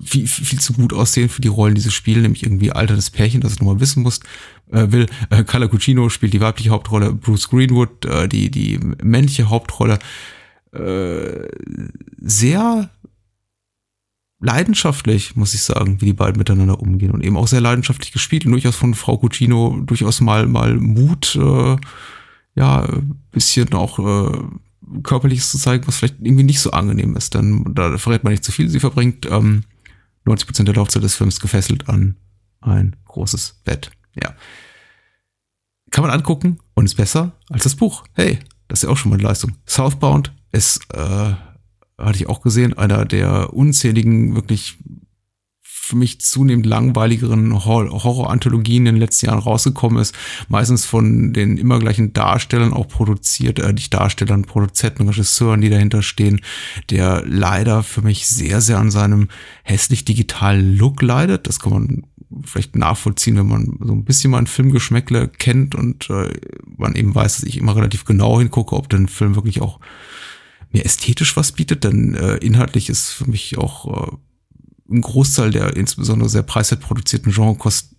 viel, 0.05 0.27
viel 0.27 0.61
zu 0.61 0.73
gut 0.73 0.93
aussehen 0.93 1.29
für 1.29 1.41
die 1.41 1.49
Rollen, 1.49 1.75
die 1.75 1.81
sie 1.81 1.91
spielen, 1.91 2.23
nämlich 2.23 2.43
irgendwie 2.43 2.73
alternes 2.73 3.11
Pärchen, 3.11 3.41
das 3.41 3.57
du 3.57 3.65
nochmal 3.65 3.81
wissen 3.81 4.03
musst, 4.03 4.25
äh, 4.71 4.91
will. 4.91 5.07
Äh, 5.31 5.45
Carla 5.45 5.69
Cucino 5.69 6.09
spielt 6.09 6.33
die 6.33 6.41
weibliche 6.41 6.71
Hauptrolle, 6.71 7.13
Bruce 7.13 7.49
Greenwood 7.49 8.05
äh, 8.05 8.29
die, 8.29 8.51
die 8.51 8.79
männliche 9.03 9.49
Hauptrolle. 9.49 9.99
Äh, 10.73 11.49
sehr 12.21 12.91
leidenschaftlich, 14.41 15.35
muss 15.35 15.55
ich 15.55 15.63
sagen, 15.63 16.01
wie 16.01 16.07
die 16.07 16.13
beiden 16.13 16.39
miteinander 16.39 16.81
umgehen 16.81 17.11
und 17.11 17.25
eben 17.25 17.37
auch 17.37 17.49
sehr 17.49 17.61
leidenschaftlich 17.61 18.13
gespielt 18.13 18.45
und 18.45 18.53
durchaus 18.53 18.77
von 18.77 18.95
Frau 18.95 19.17
Cucino 19.17 19.81
durchaus 19.85 20.21
mal, 20.21 20.47
mal 20.47 20.77
Mut, 20.77 21.37
äh, 21.37 21.77
ja, 22.55 22.89
bisschen 23.33 23.73
auch 23.75 23.99
äh, 23.99 24.39
Körperliches 25.03 25.51
zu 25.51 25.59
zeigen, 25.59 25.87
was 25.87 25.97
vielleicht 25.97 26.21
irgendwie 26.21 26.45
nicht 26.45 26.61
so 26.61 26.71
angenehm 26.71 27.17
ist. 27.17 27.35
Denn 27.35 27.65
da 27.75 27.99
verrät 27.99 28.25
man 28.25 28.33
nicht 28.33 28.45
zu 28.45 28.53
viel. 28.53 28.69
Sie 28.69 28.81
verbringt 28.81 29.27
ähm, 29.27 29.65
90% 30.27 30.65
der 30.65 30.75
Laufzeit 30.75 31.03
des 31.03 31.15
Films 31.15 31.41
gefesselt 31.41 31.89
an 31.89 32.17
ein 32.61 32.97
großes 33.07 33.61
Bett. 33.65 33.91
Ja. 34.23 34.35
Kann 35.91 36.03
man 36.03 36.11
angucken 36.11 36.59
und 36.75 36.85
ist 36.85 36.97
besser 36.97 37.33
als 37.49 37.63
das 37.63 37.77
Buch. 37.77 38.05
Hey, 38.15 38.39
das 38.69 38.81
ist 38.81 38.83
ja 38.85 38.89
auch 38.91 38.97
schon 38.97 39.11
mal 39.11 39.17
eine 39.17 39.29
Leistung. 39.29 39.53
Southbound 39.67 40.33
ist, 40.53 40.81
äh, 40.93 41.35
hatte 41.99 42.17
ich 42.17 42.29
auch 42.29 42.41
gesehen, 42.41 42.77
einer 42.77 43.05
der 43.05 43.53
unzähligen, 43.53 44.35
wirklich 44.35 44.79
für 45.87 45.97
mich 45.97 46.21
zunehmend 46.21 46.67
langweiligeren 46.67 47.65
Horror-Anthologien 47.65 48.87
in 48.87 48.95
den 48.97 49.01
letzten 49.01 49.27
Jahren 49.27 49.39
rausgekommen 49.39 50.03
ist. 50.03 50.17
Meistens 50.49 50.85
von 50.85 51.33
den 51.33 51.57
immer 51.59 51.79
gleichen 51.79 52.13
Darstellern 52.13 52.73
auch 52.73 52.89
produziert, 52.89 53.61
äh, 53.61 53.73
nicht 53.73 53.95
Darstellern, 53.95 54.43
Produzenten, 54.43 55.07
Regisseuren, 55.07 55.61
die 55.61 55.71
dahinter 55.71 56.03
stehen, 56.03 56.41
der 56.91 57.23
leider 57.25 57.85
für 57.85 58.03
mich 58.03 58.27
sehr, 58.27 58.61
sehr 58.61 58.79
an 58.79 58.91
seinem 58.91 59.29
hässlich 59.63 60.05
digitalen 60.05 60.77
Look 60.77 61.03
leidet. 61.03 61.47
Das 61.47 61.61
kann 61.61 61.73
man 61.73 62.03
vielleicht 62.45 62.75
nachvollziehen, 62.75 63.37
wenn 63.37 63.47
man 63.47 63.79
so 63.81 63.93
ein 63.93 64.05
bisschen 64.05 64.33
mal 64.33 64.39
einen 64.39 64.49
Filmgeschmäckle 64.49 65.29
kennt 65.29 65.77
und 65.77 66.11
äh, 66.11 66.33
man 66.77 66.97
eben 66.97 67.15
weiß, 67.15 67.37
dass 67.37 67.45
ich 67.45 67.59
immer 67.59 67.77
relativ 67.77 68.05
genau 68.05 68.41
hingucke, 68.41 68.75
ob 68.75 68.89
der 68.89 69.07
Film 69.07 69.37
wirklich 69.37 69.63
auch 69.63 69.79
mir 70.73 70.85
ästhetisch 70.85 71.37
was 71.37 71.53
bietet, 71.53 71.85
denn 71.85 72.17
äh, 72.17 72.39
inhaltlich 72.39 72.89
ist 72.89 73.11
für 73.11 73.31
mich 73.31 73.57
auch 73.57 74.09
äh, 74.09 74.17
ein 74.91 75.01
Großteil 75.01 75.51
der 75.51 75.77
insbesondere 75.77 76.29
sehr 76.29 76.43
preiswert 76.43 76.81
produzierten 76.81 77.33
Genrekost 77.33 77.97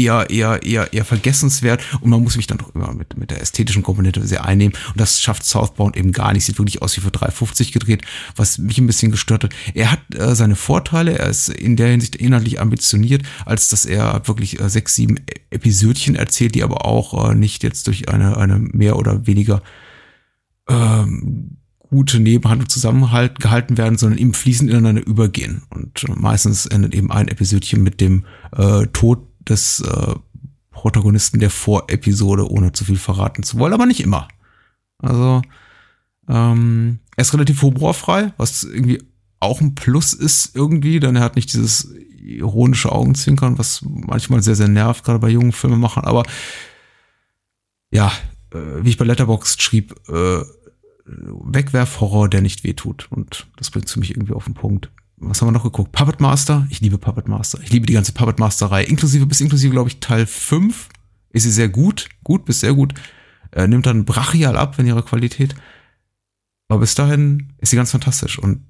eher, 0.00 0.30
eher, 0.30 0.62
eher, 0.62 0.92
eher 0.92 1.04
vergessenswert 1.04 1.82
und 2.00 2.10
man 2.10 2.22
muss 2.22 2.36
mich 2.36 2.46
dann 2.46 2.58
doch 2.58 2.74
immer 2.74 2.92
mit, 2.92 3.16
mit 3.16 3.30
der 3.30 3.40
ästhetischen 3.40 3.82
Komponente 3.82 4.26
sehr 4.26 4.44
einnehmen 4.44 4.74
und 4.88 5.00
das 5.00 5.20
schafft 5.20 5.44
Southbound 5.44 5.96
eben 5.96 6.12
gar 6.12 6.32
nicht. 6.32 6.44
Sieht 6.44 6.58
wirklich 6.58 6.82
aus 6.82 6.96
wie 6.96 7.00
für 7.00 7.10
350 7.10 7.72
gedreht, 7.72 8.02
was 8.36 8.58
mich 8.58 8.78
ein 8.78 8.86
bisschen 8.86 9.10
gestört 9.10 9.44
hat. 9.44 9.54
Er 9.74 9.92
hat 9.92 10.00
äh, 10.14 10.34
seine 10.34 10.56
Vorteile, 10.56 11.18
er 11.18 11.28
ist 11.28 11.48
in 11.48 11.76
der 11.76 11.88
Hinsicht 11.88 12.16
inhaltlich 12.16 12.60
ambitioniert, 12.60 13.22
als 13.44 13.68
dass 13.68 13.84
er 13.84 14.26
wirklich 14.26 14.60
äh, 14.60 14.68
sechs, 14.68 14.94
sieben 14.94 15.16
Episödchen 15.50 16.14
erzählt, 16.14 16.54
die 16.54 16.62
aber 16.62 16.84
auch 16.86 17.30
äh, 17.30 17.34
nicht 17.34 17.62
jetzt 17.62 17.86
durch 17.86 18.08
eine, 18.08 18.36
eine 18.36 18.58
mehr 18.58 18.96
oder 18.96 19.26
weniger 19.26 19.62
ähm, 20.68 21.59
gute 21.90 22.20
Nebenhandlung 22.20 22.68
zusammengehalten 22.68 23.76
werden, 23.76 23.98
sondern 23.98 24.18
eben 24.18 24.32
fließend 24.32 24.70
ineinander 24.70 25.04
übergehen. 25.04 25.62
Und 25.70 26.04
meistens 26.08 26.66
endet 26.66 26.94
eben 26.94 27.10
ein 27.10 27.28
Episodchen 27.28 27.82
mit 27.82 28.00
dem 28.00 28.24
äh, 28.56 28.86
Tod 28.92 29.26
des 29.40 29.80
äh, 29.80 30.14
Protagonisten 30.70 31.40
der 31.40 31.50
Vorepisode, 31.50 32.48
ohne 32.50 32.72
zu 32.72 32.84
viel 32.84 32.96
verraten 32.96 33.42
zu 33.42 33.58
wollen, 33.58 33.74
aber 33.74 33.86
nicht 33.86 34.00
immer. 34.00 34.28
Also 34.98 35.42
ähm, 36.28 37.00
er 37.16 37.22
ist 37.22 37.34
relativ 37.34 37.60
humorfrei, 37.60 38.32
was 38.36 38.62
irgendwie 38.62 39.02
auch 39.40 39.60
ein 39.60 39.74
Plus 39.74 40.12
ist 40.12 40.54
irgendwie, 40.54 41.00
denn 41.00 41.16
er 41.16 41.22
hat 41.22 41.36
nicht 41.36 41.52
dieses 41.52 41.92
ironische 42.22 42.92
Augenzwinkern, 42.92 43.58
was 43.58 43.82
manchmal 43.82 44.42
sehr, 44.42 44.54
sehr 44.54 44.68
nervt, 44.68 45.04
gerade 45.04 45.18
bei 45.18 45.30
jungen 45.30 45.52
Filmemachern, 45.52 46.04
aber 46.04 46.22
ja, 47.90 48.12
äh, 48.52 48.84
wie 48.84 48.90
ich 48.90 48.98
bei 48.98 49.04
Letterboxd 49.04 49.60
schrieb, 49.60 49.94
äh, 50.08 50.42
Wegwerfhorror, 51.16 52.28
der 52.28 52.40
nicht 52.40 52.64
wehtut. 52.64 53.08
Und 53.10 53.46
das 53.56 53.70
bringt 53.70 53.88
für 53.88 54.00
mich 54.00 54.10
irgendwie 54.10 54.32
auf 54.32 54.44
den 54.44 54.54
Punkt. 54.54 54.90
Was 55.16 55.40
haben 55.40 55.48
wir 55.48 55.52
noch 55.52 55.64
geguckt? 55.64 55.92
Puppet 55.92 56.20
Master. 56.20 56.66
Ich 56.70 56.80
liebe 56.80 56.98
Puppet 56.98 57.28
Master. 57.28 57.60
Ich 57.62 57.70
liebe 57.70 57.86
die 57.86 57.92
ganze 57.92 58.12
Puppet 58.12 58.38
Master-Reihe. 58.38 58.86
Inklusive, 58.86 59.26
bis 59.26 59.40
inklusive, 59.40 59.72
glaube 59.72 59.90
ich, 59.90 60.00
Teil 60.00 60.26
5 60.26 60.88
ist 61.30 61.42
sie 61.42 61.50
sehr 61.50 61.68
gut. 61.68 62.08
Gut 62.24 62.44
bis 62.44 62.60
sehr 62.60 62.74
gut. 62.74 62.94
Äh, 63.52 63.68
nimmt 63.68 63.86
dann 63.86 64.04
brachial 64.04 64.56
ab 64.56 64.78
in 64.78 64.86
ihrer 64.86 65.02
Qualität. 65.02 65.54
Aber 66.68 66.80
bis 66.80 66.94
dahin 66.94 67.52
ist 67.58 67.70
sie 67.70 67.76
ganz 67.76 67.90
fantastisch 67.90 68.38
und 68.38 68.64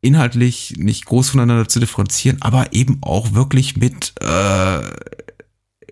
inhaltlich 0.00 0.74
nicht 0.76 1.06
groß 1.06 1.30
voneinander 1.30 1.68
zu 1.68 1.80
differenzieren, 1.80 2.40
aber 2.40 2.72
eben 2.72 2.98
auch 3.00 3.32
wirklich 3.32 3.76
mit 3.76 4.12
äh, 4.20 4.80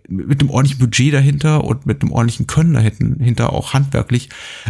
mit 0.09 0.41
einem 0.41 0.51
ordentlichen 0.51 0.79
Budget 0.79 1.13
dahinter 1.13 1.65
und 1.65 1.87
mit 1.87 2.03
einem 2.03 2.13
ordentlichen 2.13 2.47
Können 2.47 2.75
dahinter 2.75 3.53
auch 3.53 3.75
handwerklich 3.75 4.29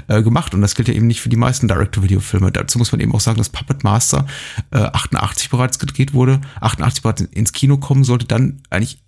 äh, 0.09 0.23
gemacht. 0.23 0.55
Und 0.55 0.61
das 0.61 0.75
gilt 0.75 0.89
ja 0.89 0.95
eben 0.95 1.07
nicht 1.07 1.21
für 1.21 1.29
die 1.29 1.37
meisten 1.37 1.69
Direct-to-Video-Filme. 1.69 2.53
Dazu 2.53 2.79
muss 2.79 2.93
man 2.93 3.01
eben 3.01 3.15
auch 3.15 3.21
sagen, 3.21 3.39
dass 3.39 3.51
Puppet 3.51 3.85
Master 3.85 4.27
äh, 4.71 4.79
88 4.79 5.51
bereits 5.51 5.79
gedreht 5.79 6.15
wurde, 6.15 6.41
88 6.61 7.03
bereits 7.03 7.21
ins 7.23 7.53
Kino 7.53 7.77
kommen 7.77 8.05
sollte, 8.05 8.27
dann 8.27 8.63
eigentlich 8.71 9.03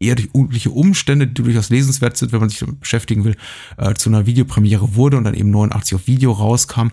eher 0.00 0.16
durch 0.16 0.30
übliche 0.34 0.70
Umstände, 0.70 1.26
die 1.26 1.42
durchaus 1.42 1.70
lesenswert 1.70 2.16
sind, 2.16 2.32
wenn 2.32 2.40
man 2.40 2.48
sich 2.48 2.58
damit 2.58 2.80
beschäftigen 2.80 3.24
will, 3.24 3.36
äh, 3.76 3.94
zu 3.94 4.10
einer 4.10 4.26
Videopremiere 4.26 4.94
wurde 4.94 5.16
und 5.16 5.24
dann 5.24 5.34
eben 5.34 5.50
89 5.50 5.94
auf 5.94 6.06
Video 6.06 6.32
rauskam. 6.32 6.88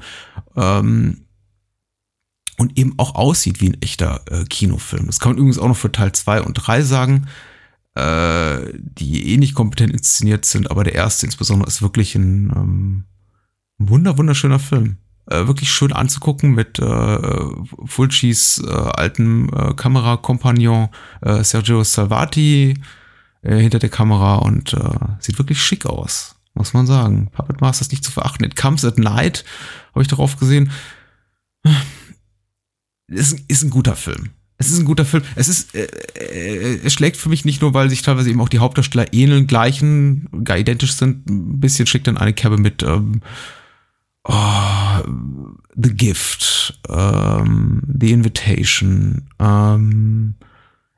Ähm, 0.55 1.25
und 2.57 2.77
eben 2.77 2.93
auch 2.97 3.15
aussieht 3.15 3.59
wie 3.59 3.69
ein 3.69 3.81
echter 3.81 4.21
äh, 4.29 4.43
Kinofilm. 4.43 5.07
Das 5.07 5.19
kann 5.19 5.31
man 5.31 5.39
übrigens 5.39 5.57
auch 5.57 5.69
noch 5.69 5.77
für 5.77 5.91
Teil 5.91 6.11
2 6.11 6.43
und 6.43 6.53
3 6.53 6.83
sagen 6.83 7.27
äh, 7.95 8.57
die 8.73 9.33
eh 9.33 9.51
kompetent 9.51 9.93
inszeniert 9.93 10.45
sind, 10.45 10.71
aber 10.71 10.83
der 10.83 10.95
erste 10.95 11.25
insbesondere 11.25 11.67
ist 11.67 11.81
wirklich 11.81 12.15
ein 12.15 12.51
ähm, 12.55 13.03
wunder 13.77 14.17
wunderschöner 14.17 14.59
Film. 14.59 14.97
Äh, 15.27 15.47
wirklich 15.47 15.71
schön 15.71 15.93
anzugucken 15.93 16.53
mit 16.53 16.79
äh, 16.79 17.19
Fulcis 17.85 18.63
äh, 18.65 18.71
altem 18.71 19.49
äh, 19.49 19.73
Kamerakompagnon 19.73 20.89
äh, 21.21 21.43
Sergio 21.43 21.83
Salvati 21.83 22.75
äh, 23.41 23.57
hinter 23.57 23.79
der 23.79 23.89
Kamera 23.89 24.35
und 24.35 24.73
äh, 24.73 24.99
sieht 25.19 25.37
wirklich 25.37 25.61
schick 25.61 25.85
aus, 25.85 26.35
muss 26.53 26.73
man 26.73 26.87
sagen. 26.87 27.29
Puppet 27.31 27.61
Master 27.61 27.81
ist 27.81 27.91
nicht 27.91 28.03
zu 28.03 28.11
verachten. 28.11 28.45
It 28.45 28.55
Comes 28.55 28.83
at 28.83 28.97
Night, 28.97 29.45
habe 29.91 30.01
ich 30.01 30.07
darauf 30.07 30.37
gesehen. 30.37 30.71
Ist, 33.07 33.39
ist 33.47 33.63
ein 33.63 33.69
guter 33.69 33.95
Film. 33.95 34.31
Es 34.61 34.71
ist 34.71 34.77
ein 34.77 34.85
guter 34.85 35.05
Film. 35.05 35.23
Es 35.35 35.47
ist, 35.47 35.73
äh, 35.73 35.87
äh, 36.13 36.79
es 36.83 36.93
schlägt 36.93 37.17
für 37.17 37.29
mich 37.29 37.45
nicht 37.45 37.61
nur, 37.61 37.73
weil 37.73 37.89
sich 37.89 38.03
teilweise 38.03 38.29
eben 38.29 38.39
auch 38.41 38.49
die 38.49 38.59
Hauptdarsteller 38.59 39.11
ähneln, 39.11 39.47
gleichen, 39.47 40.29
gar 40.43 40.57
identisch 40.57 40.93
sind. 40.93 41.27
Ein 41.27 41.59
bisschen 41.59 41.87
schickt 41.87 42.05
dann 42.05 42.17
eine 42.17 42.33
Kerbe 42.33 42.57
mit 42.57 42.83
ähm, 42.83 43.21
oh, 44.23 45.01
The 45.75 45.93
Gift, 45.95 46.79
ähm, 46.89 47.81
The 47.99 48.11
Invitation. 48.11 49.23
Ähm, 49.39 50.35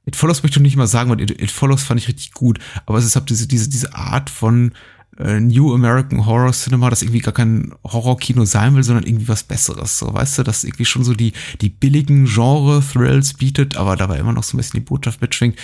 It 0.05 0.17
Follows 0.17 0.43
möchte 0.43 0.59
ich 0.59 0.63
nicht 0.63 0.75
mal 0.75 0.87
sagen, 0.87 1.09
weil 1.09 1.21
It, 1.21 1.31
It 1.41 1.49
Follows 1.51 1.83
fand 1.83 2.01
ich 2.01 2.09
richtig 2.09 2.33
gut. 2.33 2.59
Aber 2.85 2.97
es 2.97 3.05
ist 3.05 3.15
halt 3.15 3.29
diese, 3.29 3.47
diese, 3.47 3.69
diese 3.69 3.95
Art 3.95 4.29
von 4.29 4.73
äh, 5.17 5.39
New 5.39 5.73
American 5.73 6.25
Horror 6.25 6.51
Cinema, 6.51 6.89
das 6.89 7.01
irgendwie 7.01 7.19
gar 7.19 7.33
kein 7.33 7.73
Horrorkino 7.83 8.45
sein 8.45 8.75
will, 8.75 8.83
sondern 8.83 9.05
irgendwie 9.05 9.27
was 9.27 9.43
Besseres. 9.43 9.99
So, 9.99 10.13
weißt 10.13 10.39
du, 10.39 10.43
das 10.43 10.63
irgendwie 10.63 10.85
schon 10.85 11.03
so 11.03 11.13
die, 11.13 11.33
die 11.61 11.69
billigen 11.69 12.25
Genre-Thrills 12.25 13.35
bietet, 13.35 13.77
aber 13.77 13.95
dabei 13.95 14.17
immer 14.17 14.33
noch 14.33 14.43
so 14.43 14.55
ein 14.55 14.57
bisschen 14.57 14.79
die 14.79 14.85
Botschaft 14.85 15.21
mitschwingt. 15.21 15.57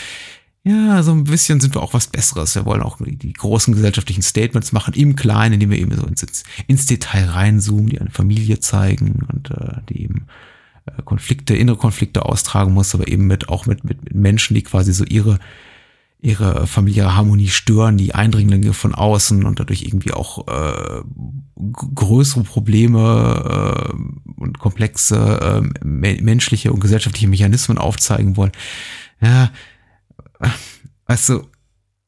Ja, 0.64 1.02
so 1.04 1.12
ein 1.14 1.24
bisschen 1.24 1.62
sind 1.62 1.74
wir 1.74 1.82
auch 1.82 1.94
was 1.94 2.08
Besseres. 2.08 2.54
Wir 2.54 2.66
wollen 2.66 2.84
auch 2.84 2.98
die, 2.98 3.16
die 3.16 3.34
großen 3.34 3.74
gesellschaftlichen 3.74 4.22
Statements 4.22 4.72
machen, 4.72 4.94
im 4.94 5.16
Kleinen, 5.16 5.54
indem 5.54 5.72
wir 5.72 5.80
eben 5.80 5.96
so 5.96 6.06
ins, 6.06 6.44
ins 6.68 6.86
Detail 6.86 7.26
reinzoomen, 7.26 7.88
die 7.88 8.00
eine 8.00 8.12
Familie 8.12 8.60
zeigen 8.60 9.26
und 9.32 9.52
äh, 9.52 9.78
die 9.90 10.04
eben 10.04 10.28
äh, 10.86 11.02
Konflikte, 11.04 11.56
innere 11.56 11.78
Konflikte 11.78 12.26
austragen 12.26 12.74
muss, 12.74 12.94
aber 12.94 13.08
eben 13.08 13.26
mit 13.26 13.50
auch 13.50 13.66
mit, 13.66 13.84
mit, 13.86 14.04
mit 14.04 14.16
Menschen, 14.16 14.54
die 14.54 14.62
quasi 14.62 14.94
so 14.94 15.06
ihre 15.06 15.40
ihre 16.22 16.68
familiäre 16.68 17.16
Harmonie 17.16 17.48
stören, 17.48 17.98
die 17.98 18.14
Eindringlinge 18.14 18.74
von 18.74 18.94
außen 18.94 19.46
und 19.46 19.60
dadurch 19.60 19.84
irgendwie 19.84 20.12
auch 20.12 20.48
äh, 20.48 21.02
größere 21.72 22.44
Probleme 22.44 23.90
äh, 23.94 24.42
und 24.42 24.60
komplexe 24.60 25.72
äh, 25.82 25.86
menschliche 25.86 26.74
und 26.74 26.82
gesellschaftliche 26.82 27.30
Mechanismen 27.30 27.78
aufzeigen 27.78 28.36
wollen. 28.36 28.52
Ja, 29.22 29.52
weißt 31.06 31.30
du, 31.30 31.48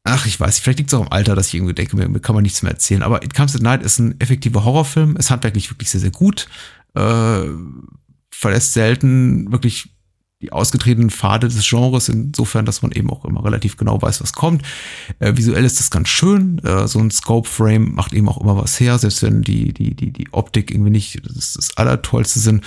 ach, 0.04 0.26
ich 0.26 0.40
weiß, 0.40 0.60
vielleicht 0.60 0.80
liegt 0.80 0.92
es 0.92 1.00
auch 1.00 1.06
im 1.06 1.12
Alter, 1.12 1.36
dass 1.36 1.48
ich 1.48 1.56
irgendwie 1.56 1.74
denke, 1.74 1.96
mir, 1.96 2.10
mir 2.10 2.20
kann 2.20 2.36
man 2.36 2.44
nichts 2.44 2.64
mehr 2.64 2.72
erzählen. 2.72 3.04
Aber 3.04 3.24
It 3.24 3.34
Comes 3.34 3.56
at 3.56 3.62
Night 3.62 3.82
ist 3.82 4.00
ein 4.00 4.20
effektiver 4.20 4.66
Horrorfilm, 4.66 5.16
ist 5.16 5.32
handwerklich 5.32 5.70
wirklich 5.72 5.90
sehr, 5.90 6.02
sehr 6.02 6.12
gut, 6.12 6.50
äh, 6.96 7.44
verlässt 8.30 8.74
selten 8.74 9.52
wirklich 9.52 9.96
die 10.42 10.52
ausgetretenen 10.52 11.10
Pfade 11.10 11.48
des 11.48 11.68
Genres, 11.68 12.10
insofern, 12.10 12.66
dass 12.66 12.82
man 12.82 12.92
eben 12.92 13.10
auch 13.10 13.26
immer 13.26 13.44
relativ 13.46 13.78
genau 13.78 14.02
weiß, 14.02 14.22
was 14.22 14.34
kommt. 14.34 14.64
Äh, 15.20 15.38
visuell 15.38 15.64
ist 15.64 15.80
das 15.80 15.92
ganz 15.92 16.10
schön. 16.10 16.60
Äh, 16.60 16.88
so 16.88 17.00
ein 17.00 17.12
Scope-Frame 17.12 17.94
macht 17.94 18.14
eben 18.14 18.28
auch 18.28 18.42
immer 18.42 18.58
was 18.58 18.80
her, 18.80 18.98
selbst 18.98 19.22
wenn 19.24 19.44
die, 19.44 19.74
die, 19.74 19.96
die, 19.96 20.12
die 20.12 20.34
Optik 20.34 20.72
irgendwie 20.72 20.90
nicht 20.90 21.22
das, 21.24 21.54
das 21.54 21.78
Allertollste 21.78 22.40
sind. 22.40 22.66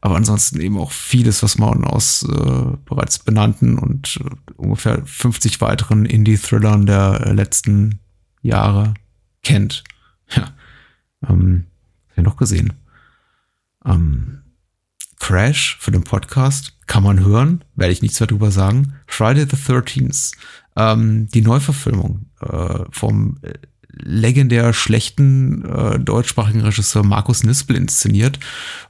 Aber 0.00 0.14
ansonsten 0.14 0.60
eben 0.60 0.78
auch 0.78 0.92
vieles, 0.92 1.42
was 1.42 1.58
man 1.58 1.84
aus 1.84 2.22
äh, 2.22 2.76
bereits 2.84 3.18
benannten 3.18 3.76
und 3.78 4.20
äh, 4.24 4.52
ungefähr 4.56 5.02
50 5.04 5.60
weiteren 5.60 6.06
Indie-Thrillern 6.06 6.86
der 6.86 7.34
letzten 7.34 7.98
Jahre 8.42 8.94
kennt. 9.42 9.82
Ja. 10.30 10.48
Ähm, 11.28 11.64
hab 12.10 12.18
ich 12.18 12.24
noch 12.24 12.36
gesehen. 12.36 12.74
Ähm, 13.84 14.42
Crash 15.26 15.76
für 15.80 15.90
den 15.90 16.04
Podcast 16.04 16.74
kann 16.86 17.02
man 17.02 17.24
hören, 17.24 17.64
werde 17.74 17.92
ich 17.92 18.00
nichts 18.00 18.20
mehr 18.20 18.28
drüber 18.28 18.52
sagen. 18.52 18.94
Friday 19.08 19.44
the 19.44 19.56
13th, 19.56 20.36
ähm, 20.76 21.26
die 21.26 21.40
Neuverfilmung 21.40 22.26
äh, 22.40 22.84
vom 22.92 23.38
äh, 23.42 23.54
legendär 23.88 24.72
schlechten 24.72 25.64
äh, 25.64 25.98
deutschsprachigen 25.98 26.60
Regisseur 26.60 27.02
Markus 27.02 27.42
Nispel 27.42 27.74
inszeniert, 27.74 28.38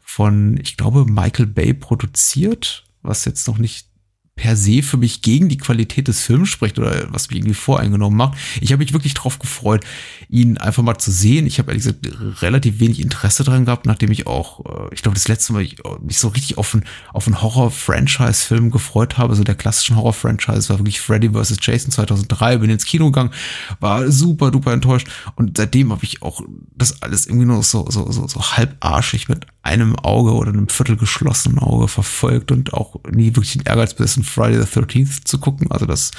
von, 0.03 0.59
ich 0.59 0.77
glaube, 0.77 1.07
Michael 1.07 1.47
Bay 1.47 1.73
produziert, 1.73 2.85
was 3.01 3.25
jetzt 3.25 3.49
noch 3.49 3.57
nicht 3.57 3.89
per 4.37 4.55
se 4.55 4.83
für 4.83 4.99
mich 4.99 5.23
gegen 5.23 5.49
die 5.49 5.57
Qualität 5.57 6.09
des 6.09 6.21
Films 6.21 6.51
spricht 6.51 6.79
oder 6.79 7.07
was 7.09 7.31
mich 7.31 7.39
irgendwie 7.39 7.55
voreingenommen 7.55 8.17
macht. 8.17 8.39
Ich 8.61 8.71
habe 8.71 8.83
mich 8.83 8.93
wirklich 8.93 9.15
drauf 9.15 9.39
gefreut, 9.39 9.85
ihn 10.29 10.59
einfach 10.59 10.83
mal 10.83 10.99
zu 10.99 11.11
sehen. 11.11 11.47
Ich 11.47 11.59
habe 11.59 11.71
ehrlich 11.71 11.85
gesagt 11.85 12.43
relativ 12.43 12.79
wenig 12.79 13.01
Interesse 13.01 13.45
dran 13.45 13.65
gehabt, 13.65 13.87
nachdem 13.87 14.13
ich 14.13 14.27
auch, 14.27 14.61
äh, 14.67 14.95
ich 14.95 15.01
glaube, 15.01 15.15
das 15.15 15.27
letzte 15.29 15.55
Mal 15.55 15.63
ich, 15.63 15.79
äh, 15.85 15.99
mich 16.03 16.19
so 16.19 16.29
richtig 16.29 16.59
auf 16.59 16.75
einen, 16.75 16.85
auf 17.15 17.27
einen 17.27 17.41
Horror-Franchise-Film 17.41 18.71
gefreut 18.71 19.17
habe, 19.17 19.35
so 19.35 19.43
der 19.43 19.55
klassischen 19.55 19.97
Horror-Franchise 19.97 20.69
war 20.69 20.79
wirklich 20.79 21.01
Freddy 21.01 21.31
vs. 21.31 21.57
Jason 21.63 21.91
2003, 21.91 22.59
bin 22.59 22.69
ins 22.69 22.85
Kino 22.85 23.07
gegangen, 23.07 23.31
war 23.81 24.11
super 24.13 24.51
duper 24.51 24.75
enttäuscht 24.75 25.09
und 25.37 25.57
seitdem 25.57 25.93
habe 25.93 26.05
ich 26.05 26.21
auch 26.21 26.43
das 26.75 27.01
alles 27.01 27.27
irgendwie 27.27 27.47
nur 27.47 27.63
so, 27.63 27.87
so, 27.89 28.13
so, 28.13 28.29
so 28.29 28.43
halbarschig 28.43 29.31
mit 29.31 29.47
einem 29.63 29.97
Auge 29.97 30.33
oder 30.35 30.51
einem 30.51 30.69
Viertel 30.69 30.97
geschlossenen 30.97 31.59
Auge 31.59 31.89
verfolgt 31.89 32.53
und 32.53 32.75
auch 32.75 32.97
nie 33.11 33.35
wirklich 33.35 33.55
den 33.55 33.63
Ehrgeiz 33.63 33.95
besessen, 33.95 34.26
Friday 34.27 34.61
the 34.61 34.81
13th 34.81 35.25
zu 35.25 35.39
gucken. 35.39 35.71
Also 35.71 35.87
das, 35.87 36.11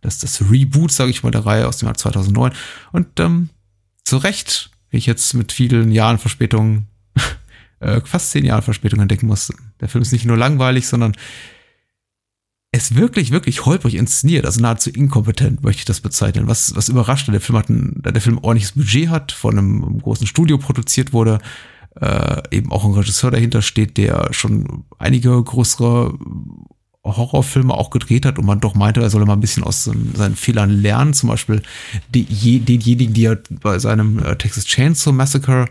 das, 0.00 0.18
das 0.18 0.42
Reboot, 0.50 0.92
sage 0.92 1.10
ich 1.10 1.22
mal, 1.22 1.30
der 1.30 1.46
Reihe 1.46 1.68
aus 1.68 1.78
dem 1.78 1.86
Jahr 1.86 1.96
2009. 1.96 2.52
Und 2.92 3.20
ähm, 3.20 3.50
zu 4.04 4.16
Recht, 4.16 4.70
wie 4.90 4.98
ich 4.98 5.06
jetzt 5.06 5.34
mit 5.34 5.52
vielen 5.52 5.92
Jahren 5.92 6.18
Verspätung, 6.18 6.86
äh, 7.80 8.00
fast 8.04 8.30
zehn 8.30 8.44
Jahren 8.44 8.62
Verspätung 8.62 9.00
entdecken 9.00 9.26
muss, 9.26 9.52
der 9.80 9.88
Film 9.88 10.02
ist 10.02 10.12
nicht 10.12 10.24
nur 10.24 10.36
langweilig, 10.36 10.86
sondern 10.86 11.14
es 12.72 12.94
wirklich, 12.94 13.32
wirklich 13.32 13.66
holprig 13.66 13.94
inszeniert, 13.96 14.46
also 14.46 14.60
nahezu 14.60 14.90
inkompetent, 14.90 15.62
möchte 15.64 15.80
ich 15.80 15.84
das 15.86 16.00
bezeichnen. 16.00 16.46
Was, 16.46 16.76
was 16.76 16.88
überrascht, 16.88 17.28
der 17.28 17.40
Film 17.40 17.58
hat 17.58 17.68
ein, 17.68 18.00
der 18.02 18.20
Film 18.20 18.38
ordentliches 18.38 18.72
Budget 18.72 19.08
hat, 19.08 19.32
von 19.32 19.58
einem 19.58 19.98
großen 19.98 20.26
Studio 20.26 20.56
produziert 20.56 21.12
wurde, 21.12 21.40
äh, 22.00 22.42
eben 22.52 22.70
auch 22.70 22.84
ein 22.84 22.92
Regisseur 22.92 23.32
dahinter 23.32 23.62
steht, 23.62 23.96
der 23.96 24.32
schon 24.32 24.84
einige 24.98 25.42
größere 25.42 26.16
Horrorfilme 27.04 27.72
auch 27.72 27.90
gedreht 27.90 28.26
hat 28.26 28.38
und 28.38 28.44
man 28.44 28.60
doch 28.60 28.74
meinte, 28.74 29.00
er 29.00 29.10
solle 29.10 29.24
mal 29.24 29.32
ein 29.32 29.40
bisschen 29.40 29.64
aus 29.64 29.84
seinen 29.84 30.36
Fehlern 30.36 30.70
lernen. 30.70 31.14
Zum 31.14 31.28
Beispiel 31.28 31.62
die, 32.14 32.60
denjenigen, 32.60 33.14
die 33.14 33.24
er 33.24 33.38
bei 33.62 33.78
seinem 33.78 34.18
äh, 34.18 34.36
Texas 34.36 34.66
Chainsaw 34.66 35.12
Massacre 35.12 35.66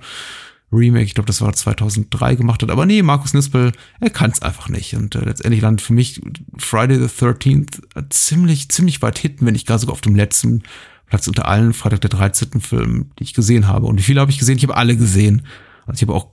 Remake, 0.71 1.05
ich 1.05 1.15
glaube, 1.15 1.27
das 1.27 1.41
war 1.41 1.53
2003 1.53 2.35
gemacht 2.35 2.61
hat. 2.61 2.69
Aber 2.69 2.85
nee, 2.85 3.01
Markus 3.01 3.33
Nispel, 3.33 3.71
er 3.99 4.09
kann 4.09 4.31
es 4.31 4.41
einfach 4.41 4.69
nicht. 4.69 4.95
Und 4.95 5.15
äh, 5.15 5.19
letztendlich 5.19 5.61
landet 5.61 5.81
für 5.81 5.93
mich 5.93 6.21
Friday 6.57 6.97
the 6.97 7.05
13th 7.05 8.09
ziemlich, 8.09 8.69
ziemlich 8.69 9.01
weit 9.01 9.19
hinten, 9.19 9.45
wenn 9.45 9.55
ich 9.55 9.65
gar 9.65 9.79
sogar 9.79 9.93
auf 9.93 10.01
dem 10.01 10.15
letzten 10.15 10.63
Platz 11.07 11.27
unter 11.27 11.47
allen 11.47 11.73
Freitag 11.73 12.01
der 12.01 12.11
13. 12.11 12.61
Filmen, 12.61 13.11
die 13.17 13.23
ich 13.23 13.33
gesehen 13.33 13.67
habe. 13.67 13.87
Und 13.87 13.97
wie 13.97 14.03
viele 14.03 14.21
habe 14.21 14.31
ich 14.31 14.37
gesehen? 14.37 14.57
Ich 14.57 14.63
habe 14.63 14.77
alle 14.77 14.95
gesehen. 14.95 15.43
Also 15.85 15.97
ich 15.97 16.01
habe 16.03 16.13
auch 16.13 16.27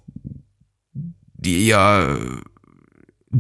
die 1.39 1.67
ja 1.67 2.17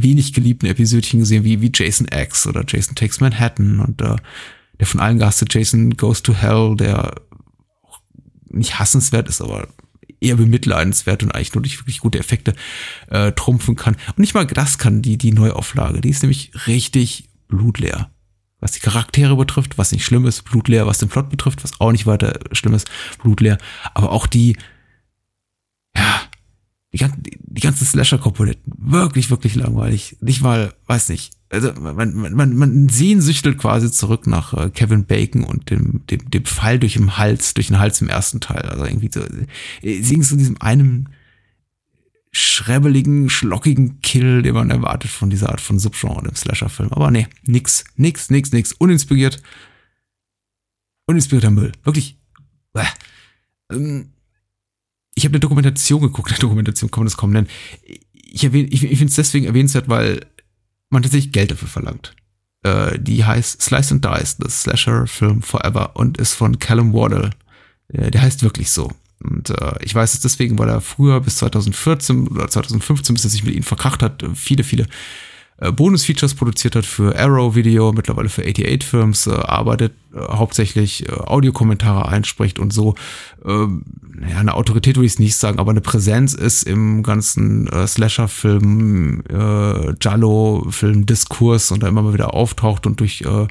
wenig 0.02 0.32
geliebten 0.32 0.66
Episodchen 0.66 1.20
gesehen, 1.20 1.44
wie, 1.44 1.60
wie 1.60 1.72
Jason 1.72 2.08
X 2.12 2.46
oder 2.46 2.64
Jason 2.66 2.94
Takes 2.94 3.20
Manhattan 3.20 3.80
und 3.80 4.00
äh, 4.02 4.16
der 4.78 4.86
von 4.86 5.00
allen 5.00 5.18
gehasste 5.18 5.46
Jason 5.48 5.96
Goes 5.96 6.22
to 6.22 6.34
Hell, 6.34 6.76
der 6.76 7.14
nicht 8.48 8.78
hassenswert 8.78 9.28
ist, 9.28 9.40
aber 9.40 9.68
eher 10.20 10.36
bemitleidenswert 10.36 11.22
und 11.22 11.34
eigentlich 11.34 11.54
nur 11.54 11.62
durch 11.62 11.78
wirklich 11.78 12.00
gute 12.00 12.18
Effekte 12.18 12.54
äh, 13.10 13.32
trumpfen 13.32 13.76
kann. 13.76 13.96
Und 14.08 14.18
nicht 14.18 14.34
mal 14.34 14.46
das 14.46 14.78
kann 14.78 15.02
die, 15.02 15.18
die 15.18 15.32
Neuauflage. 15.32 16.00
Die 16.00 16.10
ist 16.10 16.22
nämlich 16.22 16.52
richtig 16.66 17.28
blutleer. 17.48 18.10
Was 18.60 18.72
die 18.72 18.80
Charaktere 18.80 19.36
betrifft, 19.36 19.76
was 19.76 19.92
nicht 19.92 20.04
schlimm 20.04 20.26
ist, 20.26 20.42
blutleer, 20.42 20.86
was 20.86 20.98
den 20.98 21.10
Plot 21.10 21.28
betrifft, 21.28 21.62
was 21.62 21.78
auch 21.80 21.92
nicht 21.92 22.06
weiter 22.06 22.40
schlimm 22.52 22.74
ist, 22.74 22.90
blutleer. 23.22 23.58
Aber 23.94 24.10
auch 24.12 24.26
die, 24.26 24.56
ja, 25.94 26.22
die, 26.96 27.38
die 27.40 27.60
ganzen 27.60 27.84
Slasher-Komponenten, 27.84 28.72
wirklich, 28.76 29.30
wirklich 29.30 29.54
langweilig. 29.54 30.16
Nicht 30.20 30.42
mal, 30.42 30.74
weiß 30.86 31.08
nicht. 31.10 31.32
Also 31.48 31.72
man, 31.74 32.14
man, 32.14 32.56
man 32.56 32.88
sehnsüchtelt 32.88 33.58
quasi 33.58 33.90
zurück 33.90 34.26
nach 34.26 34.52
äh, 34.52 34.70
Kevin 34.70 35.04
Bacon 35.04 35.44
und 35.44 35.70
dem, 35.70 36.04
dem, 36.06 36.28
dem 36.30 36.44
Fall 36.44 36.78
durch 36.78 36.94
den 36.94 37.16
Hals, 37.18 37.54
durch 37.54 37.68
den 37.68 37.78
Hals 37.78 38.00
im 38.00 38.08
ersten 38.08 38.40
Teil. 38.40 38.62
Also 38.62 38.84
irgendwie 38.84 39.10
so, 39.12 39.20
äh, 39.82 40.02
sie 40.02 40.20
zu 40.20 40.36
diesem 40.36 40.60
einem 40.60 41.08
schrebbeligen, 42.32 43.30
schlockigen 43.30 44.00
Kill, 44.00 44.42
den 44.42 44.54
man 44.54 44.70
erwartet 44.70 45.10
von 45.10 45.30
dieser 45.30 45.48
Art 45.48 45.60
von 45.60 45.78
Subgenre 45.78 46.28
im 46.28 46.34
Slasher-Film. 46.34 46.92
Aber 46.92 47.10
nee, 47.10 47.28
nix, 47.44 47.84
nix, 47.96 48.28
nix, 48.28 48.52
nix. 48.52 48.72
Uninspiriert. 48.72 49.42
Uninspirierter 51.06 51.50
Müll. 51.50 51.72
Wirklich. 51.84 52.18
Bäh. 52.72 52.82
Ähm, 53.72 54.10
ich 55.16 55.24
habe 55.24 55.32
eine 55.32 55.40
Dokumentation 55.40 56.00
geguckt, 56.00 56.30
eine 56.30 56.38
Dokumentation 56.40 56.90
kann 56.90 57.00
man 57.00 57.06
das 57.06 57.16
kaum 57.16 57.32
nennen. 57.32 57.48
Ich, 58.12 58.44
erwähne, 58.44 58.68
ich, 58.68 58.84
ich 58.84 58.98
finde 58.98 59.10
es 59.10 59.16
deswegen 59.16 59.46
erwähnenswert, 59.46 59.88
weil 59.88 60.20
man 60.90 61.02
tatsächlich 61.02 61.32
Geld 61.32 61.50
dafür 61.50 61.68
verlangt. 61.68 62.14
Äh, 62.62 62.98
die 63.00 63.24
heißt 63.24 63.60
Slice 63.60 63.94
and 63.94 64.04
Dice, 64.04 64.36
The 64.38 64.48
Slasher 64.48 65.06
Film 65.06 65.42
Forever 65.42 65.96
und 65.96 66.18
ist 66.18 66.34
von 66.34 66.58
Callum 66.58 66.92
Wardle. 66.92 67.30
Äh, 67.88 68.10
der 68.10 68.22
heißt 68.22 68.42
wirklich 68.42 68.70
so. 68.70 68.92
Und 69.22 69.50
äh, 69.50 69.72
ich 69.82 69.94
weiß 69.94 70.14
es 70.14 70.20
deswegen, 70.20 70.58
weil 70.58 70.68
er 70.68 70.82
früher 70.82 71.20
bis 71.20 71.36
2014 71.36 72.28
oder 72.28 72.48
2015, 72.48 73.14
bis 73.14 73.24
er 73.24 73.30
sich 73.30 73.42
mit 73.42 73.54
ihnen 73.54 73.62
verkracht 73.62 74.02
hat, 74.02 74.22
viele, 74.34 74.62
viele 74.62 74.86
äh, 75.58 75.72
Bonus-Features 75.72 76.34
produziert 76.34 76.76
hat 76.76 76.84
für 76.84 77.18
Arrow 77.18 77.54
Video, 77.54 77.92
mittlerweile 77.92 78.28
für 78.28 78.42
88 78.42 78.84
Films, 78.84 79.26
äh, 79.26 79.32
arbeitet 79.32 79.94
äh, 80.14 80.18
hauptsächlich 80.18 81.08
äh, 81.08 81.12
Audiokommentare 81.12 82.08
einspricht 82.08 82.58
und 82.58 82.72
so. 82.72 82.94
Ähm, 83.44 83.84
ja, 84.28 84.38
eine 84.38 84.54
Autorität 84.54 84.96
würde 84.96 85.06
ich 85.06 85.12
es 85.12 85.18
nicht 85.18 85.36
sagen, 85.36 85.58
aber 85.58 85.70
eine 85.70 85.80
Präsenz 85.80 86.34
ist 86.34 86.62
im 86.64 87.02
ganzen 87.02 87.68
äh, 87.68 87.86
Slasher-Film, 87.86 89.22
äh, 89.28 89.94
Jallo-Film-Diskurs 90.00 91.70
und 91.70 91.82
da 91.82 91.88
immer 91.88 92.02
mal 92.02 92.14
wieder 92.14 92.34
auftaucht 92.34 92.86
und 92.86 93.00
durch 93.00 93.22
äh, 93.22 93.46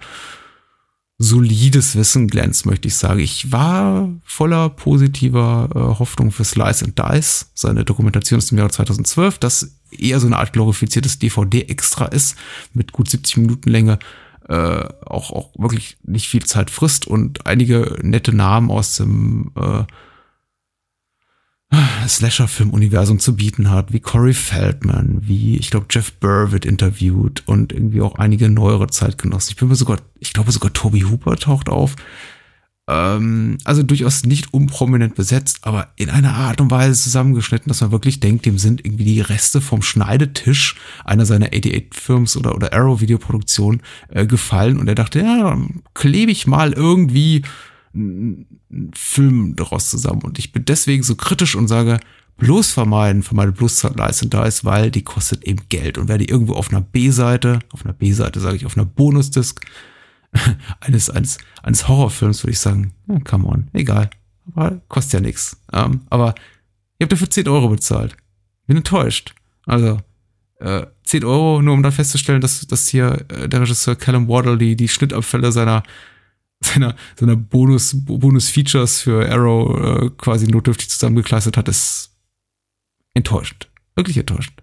solides 1.18 1.96
Wissen 1.96 2.28
glänzt, 2.28 2.66
möchte 2.66 2.88
ich 2.88 2.96
sagen. 2.96 3.20
Ich 3.20 3.52
war 3.52 4.10
voller 4.24 4.70
positiver 4.70 5.70
äh, 5.74 5.80
Hoffnung 6.00 6.32
für 6.32 6.44
Slice 6.44 6.86
and 6.86 7.00
Dice. 7.00 7.52
Seine 7.54 7.86
Dokumentation 7.86 8.40
ist 8.40 8.52
im 8.52 8.58
Jahr 8.58 8.70
2012, 8.70 9.40
das 9.40 9.76
eher 10.02 10.20
so 10.20 10.28
eine 10.28 10.38
Art 10.38 10.54
glorifiziertes 10.54 11.20
DVD-Extra 11.20 12.06
ist, 12.06 12.38
mit 12.74 12.92
gut 12.92 13.10
70 13.10 13.38
Minuten 13.38 13.70
Länge, 13.70 14.00
äh, 14.48 14.84
auch, 15.06 15.32
auch 15.32 15.52
wirklich 15.58 15.98
nicht 16.04 16.28
viel 16.28 16.46
Zeit 16.46 16.70
frisst 16.70 17.08
und 17.08 17.48
einige 17.48 17.98
nette 18.02 18.34
Namen 18.34 18.70
aus 18.70 18.98
dem 18.98 19.52
äh, 19.56 19.84
Slasher-Film-Universum 22.08 23.20
zu 23.20 23.36
bieten 23.36 23.70
hat, 23.70 23.92
wie 23.92 24.00
Corey 24.00 24.34
Feldman, 24.34 25.28
wie, 25.28 25.58
ich 25.58 25.72
glaube, 25.72 25.88
Jeff 25.90 26.14
Burr 26.14 26.52
wird 26.52 26.66
interviewt 26.66 27.44
und 27.48 27.74
irgendwie 27.74 28.02
auch 28.02 28.16
einige 28.16 28.50
neuere 28.50 28.88
Zeitgenossen. 28.88 29.52
Ich 29.52 29.58
bin 29.58 29.68
mir 29.68 29.76
sogar, 29.76 30.00
ich 30.20 30.34
glaube 30.34 30.52
sogar 30.52 30.72
Toby 30.74 31.02
Hooper 31.02 31.36
taucht 31.36 31.70
auf. 31.70 31.96
Ähm, 32.88 33.58
also 33.64 33.82
durchaus 33.82 34.26
nicht 34.26 34.54
unprominent 34.54 35.16
besetzt, 35.16 35.60
aber 35.62 35.90
in 35.96 36.10
einer 36.10 36.36
Art 36.36 36.62
und 36.62 36.70
Weise 36.70 37.02
zusammengeschnitten, 37.02 37.68
dass 37.68 37.82
man 37.82 37.92
wirklich 37.92 38.20
denkt, 38.20 38.46
dem 38.46 38.60
sind 38.60 38.86
irgendwie 38.86 39.06
die 39.06 39.22
Reste 39.22 39.60
vom 39.60 39.82
Schneidetisch 39.82 40.76
einer 41.04 41.26
seiner 41.26 41.48
88-Films 41.48 42.38
oder, 42.38 42.54
oder 42.54 42.74
Arrow-Videoproduktion 42.74 43.82
äh, 44.10 44.28
gefallen 44.28 44.80
und 44.80 44.88
er 44.88 44.96
dachte, 44.96 45.20
ja, 45.20 45.58
klebe 45.96 46.32
ich 46.32 46.46
mal 46.46 46.74
irgendwie 46.74 47.42
einen 47.96 48.92
Film 48.94 49.56
daraus 49.56 49.90
zusammen. 49.90 50.22
Und 50.22 50.38
ich 50.38 50.52
bin 50.52 50.66
deswegen 50.66 51.02
so 51.02 51.16
kritisch 51.16 51.56
und 51.56 51.68
sage, 51.68 52.00
bloß 52.38 52.72
vermeiden, 52.72 53.24
vermeide 53.24 53.54
bloß 53.54 53.84
Leistung 53.96 54.30
da 54.30 54.46
ist, 54.46 54.66
weil 54.66 54.92
die 54.92 55.04
kostet 55.04 55.44
eben 55.44 55.62
Geld. 55.70 55.98
Und 55.98 56.10
wer 56.10 56.18
die 56.18 56.30
irgendwo 56.30 56.54
auf 56.54 56.70
einer 56.70 56.82
B-Seite, 56.82 57.60
auf 57.72 57.86
einer 57.86 57.94
B-Seite 57.94 58.40
sage 58.42 58.58
ich, 58.58 58.66
auf 58.66 58.78
einer 58.78 58.86
Bonusdisk 58.86 59.62
eines, 60.80 61.10
eines, 61.10 61.38
eines 61.64 61.88
Horrorfilms, 61.88 62.44
würde 62.44 62.52
ich 62.52 62.60
sagen, 62.60 62.94
ja, 63.08 63.20
come 63.20 63.48
on, 63.48 63.68
egal. 63.74 64.10
Aber 64.54 64.82
kostet 64.88 65.14
ja 65.14 65.20
nichts. 65.22 65.58
Ähm, 65.74 66.02
aber 66.10 66.36
ihr 67.00 67.06
habt 67.06 67.12
dafür 67.12 67.30
10 67.30 67.48
Euro 67.48 67.70
bezahlt. 67.70 68.16
Bin 68.68 68.78
enttäuscht. 68.78 69.34
Also, 69.66 70.00
äh, 70.60 70.86
10 71.04 71.24
Euro, 71.24 71.62
nur 71.62 71.74
um 71.74 71.84
dann 71.84 71.92
festzustellen, 71.92 72.42
dass, 72.42 72.66
dass 72.68 72.88
hier 72.88 73.26
äh, 73.30 73.50
der 73.50 73.62
Regisseur 73.62 73.96
Callum 73.96 74.28
Waddle 74.28 74.58
die, 74.58 74.76
die 74.76 74.88
Schnittabfälle 74.88 75.52
seiner 75.52 75.84
seiner, 76.62 76.96
seiner 77.20 77.36
Bonus, 77.36 77.94
Bonus-Features 78.06 79.02
für 79.02 79.30
Arrow 79.30 80.06
äh, 80.06 80.10
quasi 80.18 80.48
notdürftig 80.48 80.90
zusammengekleistert 80.90 81.58
hat, 81.58 81.68
ist 81.68 82.12
enttäuschend. 83.14 83.70
Wirklich 83.96 84.18
enttäuschend. 84.18 84.55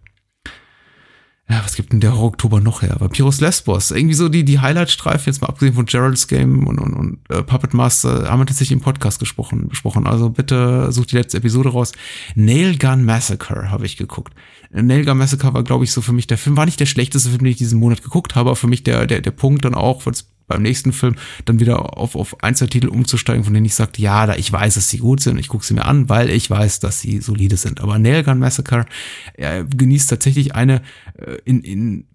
Ja, 1.49 1.61
was 1.65 1.75
gibt 1.75 1.93
denn 1.93 2.01
der 2.01 2.17
Oktober 2.17 2.61
noch 2.61 2.83
her? 2.83 2.97
Vampirus 2.99 3.41
Lesbos. 3.41 3.91
Irgendwie 3.91 4.15
so 4.15 4.29
die, 4.29 4.45
die 4.45 4.61
Highlight-Streifen, 4.61 5.27
jetzt 5.27 5.43
mal 5.43 5.49
abgesehen 5.49 5.75
von 5.75 5.87
Gerald's 5.87 6.29
Game 6.29 6.67
und, 6.67 6.79
und, 6.79 6.95
und 6.95 7.19
äh, 7.29 7.43
Puppet 7.43 7.75
Master, 7.75 8.31
haben 8.31 8.41
wir 8.41 8.47
tatsächlich 8.47 8.79
im 8.79 8.81
Podcast 8.81 9.19
gesprochen, 9.19 9.69
besprochen. 9.69 10.07
Also 10.07 10.31
bitte 10.31 10.91
sucht 10.93 11.13
die 11.13 11.17
letzte 11.17 11.39
Episode 11.39 11.71
raus. 11.71 11.93
Nail 12.35 12.79
Gun 12.79 13.05
Massacre 13.05 13.71
habe 13.71 13.85
ich 13.85 13.97
geguckt. 13.97 14.33
Nail 14.71 15.05
Gun 15.05 15.19
Massacre 15.19 15.53
war, 15.53 15.63
glaube 15.63 15.85
ich, 15.85 15.93
so 15.93 16.01
für 16.01 16.13
mich 16.13 16.27
der 16.27 16.39
Film, 16.39 16.57
war 16.57 16.65
nicht 16.65 16.81
der 16.81 16.87
schlechteste 16.87 17.29
Film, 17.29 17.41
den 17.43 17.53
ich 17.53 17.59
diesen 17.59 17.81
Monat 17.81 18.03
geguckt 18.03 18.35
habe, 18.35 18.51
aber 18.51 18.57
für 18.57 18.69
mich 18.69 18.85
der, 18.85 19.07
der, 19.07 19.21
der 19.21 19.31
Punkt 19.33 19.65
dann 19.65 19.75
auch, 19.75 20.07
weil 20.07 20.15
es 20.15 20.31
beim 20.53 20.63
nächsten 20.63 20.93
Film 20.93 21.17
dann 21.45 21.61
wieder 21.61 21.99
auf, 21.99 22.15
auf 22.15 22.43
Einzeltitel 22.43 22.89
umzusteigen, 22.89 23.45
von 23.45 23.55
denen 23.55 23.67
ich 23.67 23.75
sagte, 23.75 24.03
ja, 24.03 24.27
da 24.27 24.35
ich 24.35 24.53
weiß, 24.53 24.75
dass 24.75 24.89
sie 24.89 24.99
gut 24.99 25.21
sind, 25.21 25.39
ich 25.39 25.49
gucke 25.49 25.65
sie 25.65 25.75
mir 25.75 25.85
an, 25.85 26.09
weil 26.09 26.31
ich 26.31 26.49
weiß, 26.49 26.81
dass 26.81 27.01
sie 27.01 27.21
solide 27.21 27.57
sind. 27.57 27.81
Aber 27.81 27.99
Nailgun 27.99 28.39
Massacre 28.39 28.87
er 29.35 29.65
genießt 29.65 30.11
tatsächlich 30.11 30.55
eine 30.55 30.83
äh, 31.19 31.39
in, 31.45 31.63
in 31.63 32.07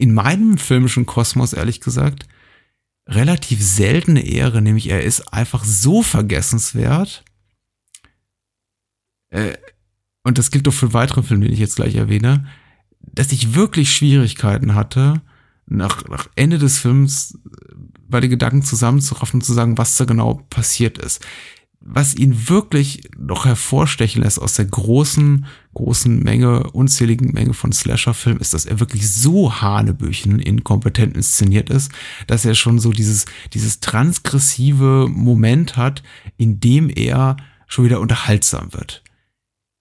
in 0.00 0.14
meinem 0.14 0.56
filmischen 0.56 1.04
Kosmos, 1.04 1.52
ehrlich 1.52 1.82
gesagt, 1.82 2.26
relativ 3.06 3.62
seltene 3.62 4.24
Ehre, 4.24 4.62
nämlich 4.62 4.88
er 4.88 5.02
ist 5.02 5.30
einfach 5.32 5.62
so 5.62 6.02
vergessenswert. 6.02 7.22
Äh, 9.28 9.58
und 10.22 10.38
das 10.38 10.50
gilt 10.50 10.66
doch 10.66 10.72
für 10.72 10.94
weitere 10.94 11.22
Filme, 11.22 11.44
den 11.44 11.52
ich 11.52 11.60
jetzt 11.60 11.76
gleich 11.76 11.96
erwähne, 11.96 12.46
dass 13.00 13.30
ich 13.30 13.54
wirklich 13.54 13.92
Schwierigkeiten 13.92 14.74
hatte, 14.74 15.20
nach, 15.70 16.06
nach 16.08 16.28
Ende 16.34 16.58
des 16.58 16.78
Films 16.78 17.38
bei 18.08 18.20
den 18.20 18.30
Gedanken 18.30 18.62
zusammenzuraffen 18.62 19.40
und 19.40 19.44
zu 19.44 19.52
sagen, 19.52 19.78
was 19.78 19.96
da 19.96 20.04
genau 20.04 20.42
passiert 20.50 20.98
ist. 20.98 21.24
Was 21.82 22.14
ihn 22.14 22.50
wirklich 22.50 23.08
noch 23.16 23.46
hervorstechen 23.46 24.22
lässt 24.22 24.38
aus 24.38 24.52
der 24.52 24.66
großen, 24.66 25.46
großen 25.72 26.22
Menge, 26.22 26.64
unzähligen 26.72 27.32
Menge 27.32 27.54
von 27.54 27.72
Slasher-Filmen, 27.72 28.40
ist, 28.40 28.52
dass 28.52 28.66
er 28.66 28.80
wirklich 28.80 29.10
so 29.10 29.62
hanebüchen 29.62 30.40
inkompetent 30.40 31.16
inszeniert 31.16 31.70
ist, 31.70 31.90
dass 32.26 32.44
er 32.44 32.54
schon 32.54 32.78
so 32.80 32.92
dieses, 32.92 33.24
dieses 33.54 33.80
transgressive 33.80 35.08
Moment 35.08 35.78
hat, 35.78 36.02
in 36.36 36.60
dem 36.60 36.90
er 36.90 37.38
schon 37.66 37.86
wieder 37.86 38.00
unterhaltsam 38.00 38.74
wird 38.74 39.02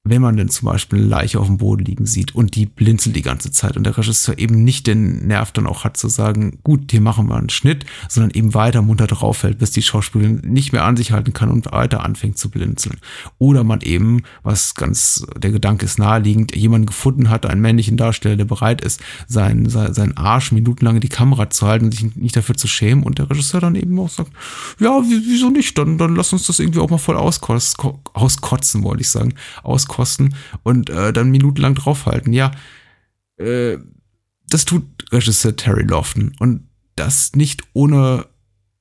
wenn 0.06 0.22
man 0.22 0.38
denn 0.38 0.50
zum 0.50 0.68
Beispiel 0.68 1.00
eine 1.00 1.08
Leiche 1.08 1.40
auf 1.40 1.48
dem 1.48 1.58
Boden 1.58 1.84
liegen 1.84 2.06
sieht 2.06 2.34
und 2.34 2.56
die 2.56 2.66
blinzelt 2.66 3.16
die 3.16 3.22
ganze 3.22 3.52
Zeit 3.52 3.76
und 3.76 3.84
der 3.84 3.98
Regisseur 3.98 4.38
eben 4.40 4.64
nicht 4.64 4.88
den 4.88 5.28
Nerv 5.28 5.52
dann 5.52 5.68
auch 5.68 5.84
hat 5.84 5.98
zu 5.98 6.08
sagen, 6.08 6.60
gut, 6.64 6.90
hier 6.92 7.02
machen 7.02 7.28
wir 7.28 7.36
einen 7.36 7.50
Schnitt, 7.50 7.86
sondern 8.08 8.32
eben 8.32 8.54
weiter 8.54 8.82
munter 8.82 9.08
draufhält, 9.08 9.60
bis 9.60 9.72
die 9.72 9.82
Schauspielerin 9.82 10.42
nicht 10.46 10.72
mehr 10.72 10.86
an 10.86 10.96
sich 10.96 11.12
halten 11.12 11.34
kann 11.34 11.52
und 11.52 11.72
weiter 11.72 12.04
anfängt 12.04 12.38
zu 12.38 12.50
blinzeln. 12.50 12.98
Oder 13.40 13.66
man 13.66 13.82
eben, 13.82 14.24
was 14.42 14.74
ganz, 14.74 15.28
der 15.38 15.52
Gedanke 15.52 15.86
ist 15.86 16.00
naheliegend, 16.00 16.56
jemanden 16.56 16.88
gefunden 16.88 17.30
hat, 17.30 17.46
einen 17.46 17.62
männlichen 17.62 17.98
Darsteller, 17.98 18.38
der 18.38 18.46
bereit 18.46 18.82
ist, 18.82 19.02
seinen, 19.28 19.70
seinen 19.70 20.16
Arsch 20.16 20.54
minutenlang 20.54 20.96
in 20.96 21.02
die 21.02 21.10
Kamera 21.10 21.50
zu 21.50 21.68
halten 21.68 21.86
und 21.86 21.92
sich 21.94 22.16
nicht 22.16 22.38
dafür 22.38 22.56
zu 22.56 22.68
schämen 22.68 23.04
und 23.04 23.20
der 23.20 23.30
Regisseur 23.30 23.60
dann 23.60 23.76
eben 23.76 24.00
auch 24.00 24.10
sagt, 24.10 24.32
ja, 24.80 25.02
wieso 25.04 25.50
nicht, 25.50 25.78
dann, 25.78 25.98
dann 25.98 26.16
lass 26.16 26.32
uns 26.32 26.48
das 26.48 26.60
irgendwie 26.60 26.80
auch 26.80 26.90
mal 26.90 26.98
voll 26.98 27.18
auskotzen, 27.18 27.92
auskotzen 28.14 28.84
wollte 28.84 29.02
ich 29.02 29.10
sagen, 29.10 29.34
auskotzen 29.62 29.89
kosten 29.90 30.36
und 30.64 30.90
äh, 30.90 31.12
dann 31.12 31.30
minutenlang 31.30 31.76
draufhalten. 31.76 32.32
Ja, 32.32 32.52
äh, 33.36 33.78
das 34.48 34.64
tut 34.64 34.86
Regisseur 35.12 35.56
Terry 35.58 35.84
Lofton 35.84 36.32
und 36.40 36.70
das 36.96 37.36
nicht 37.36 37.64
ohne 37.74 38.26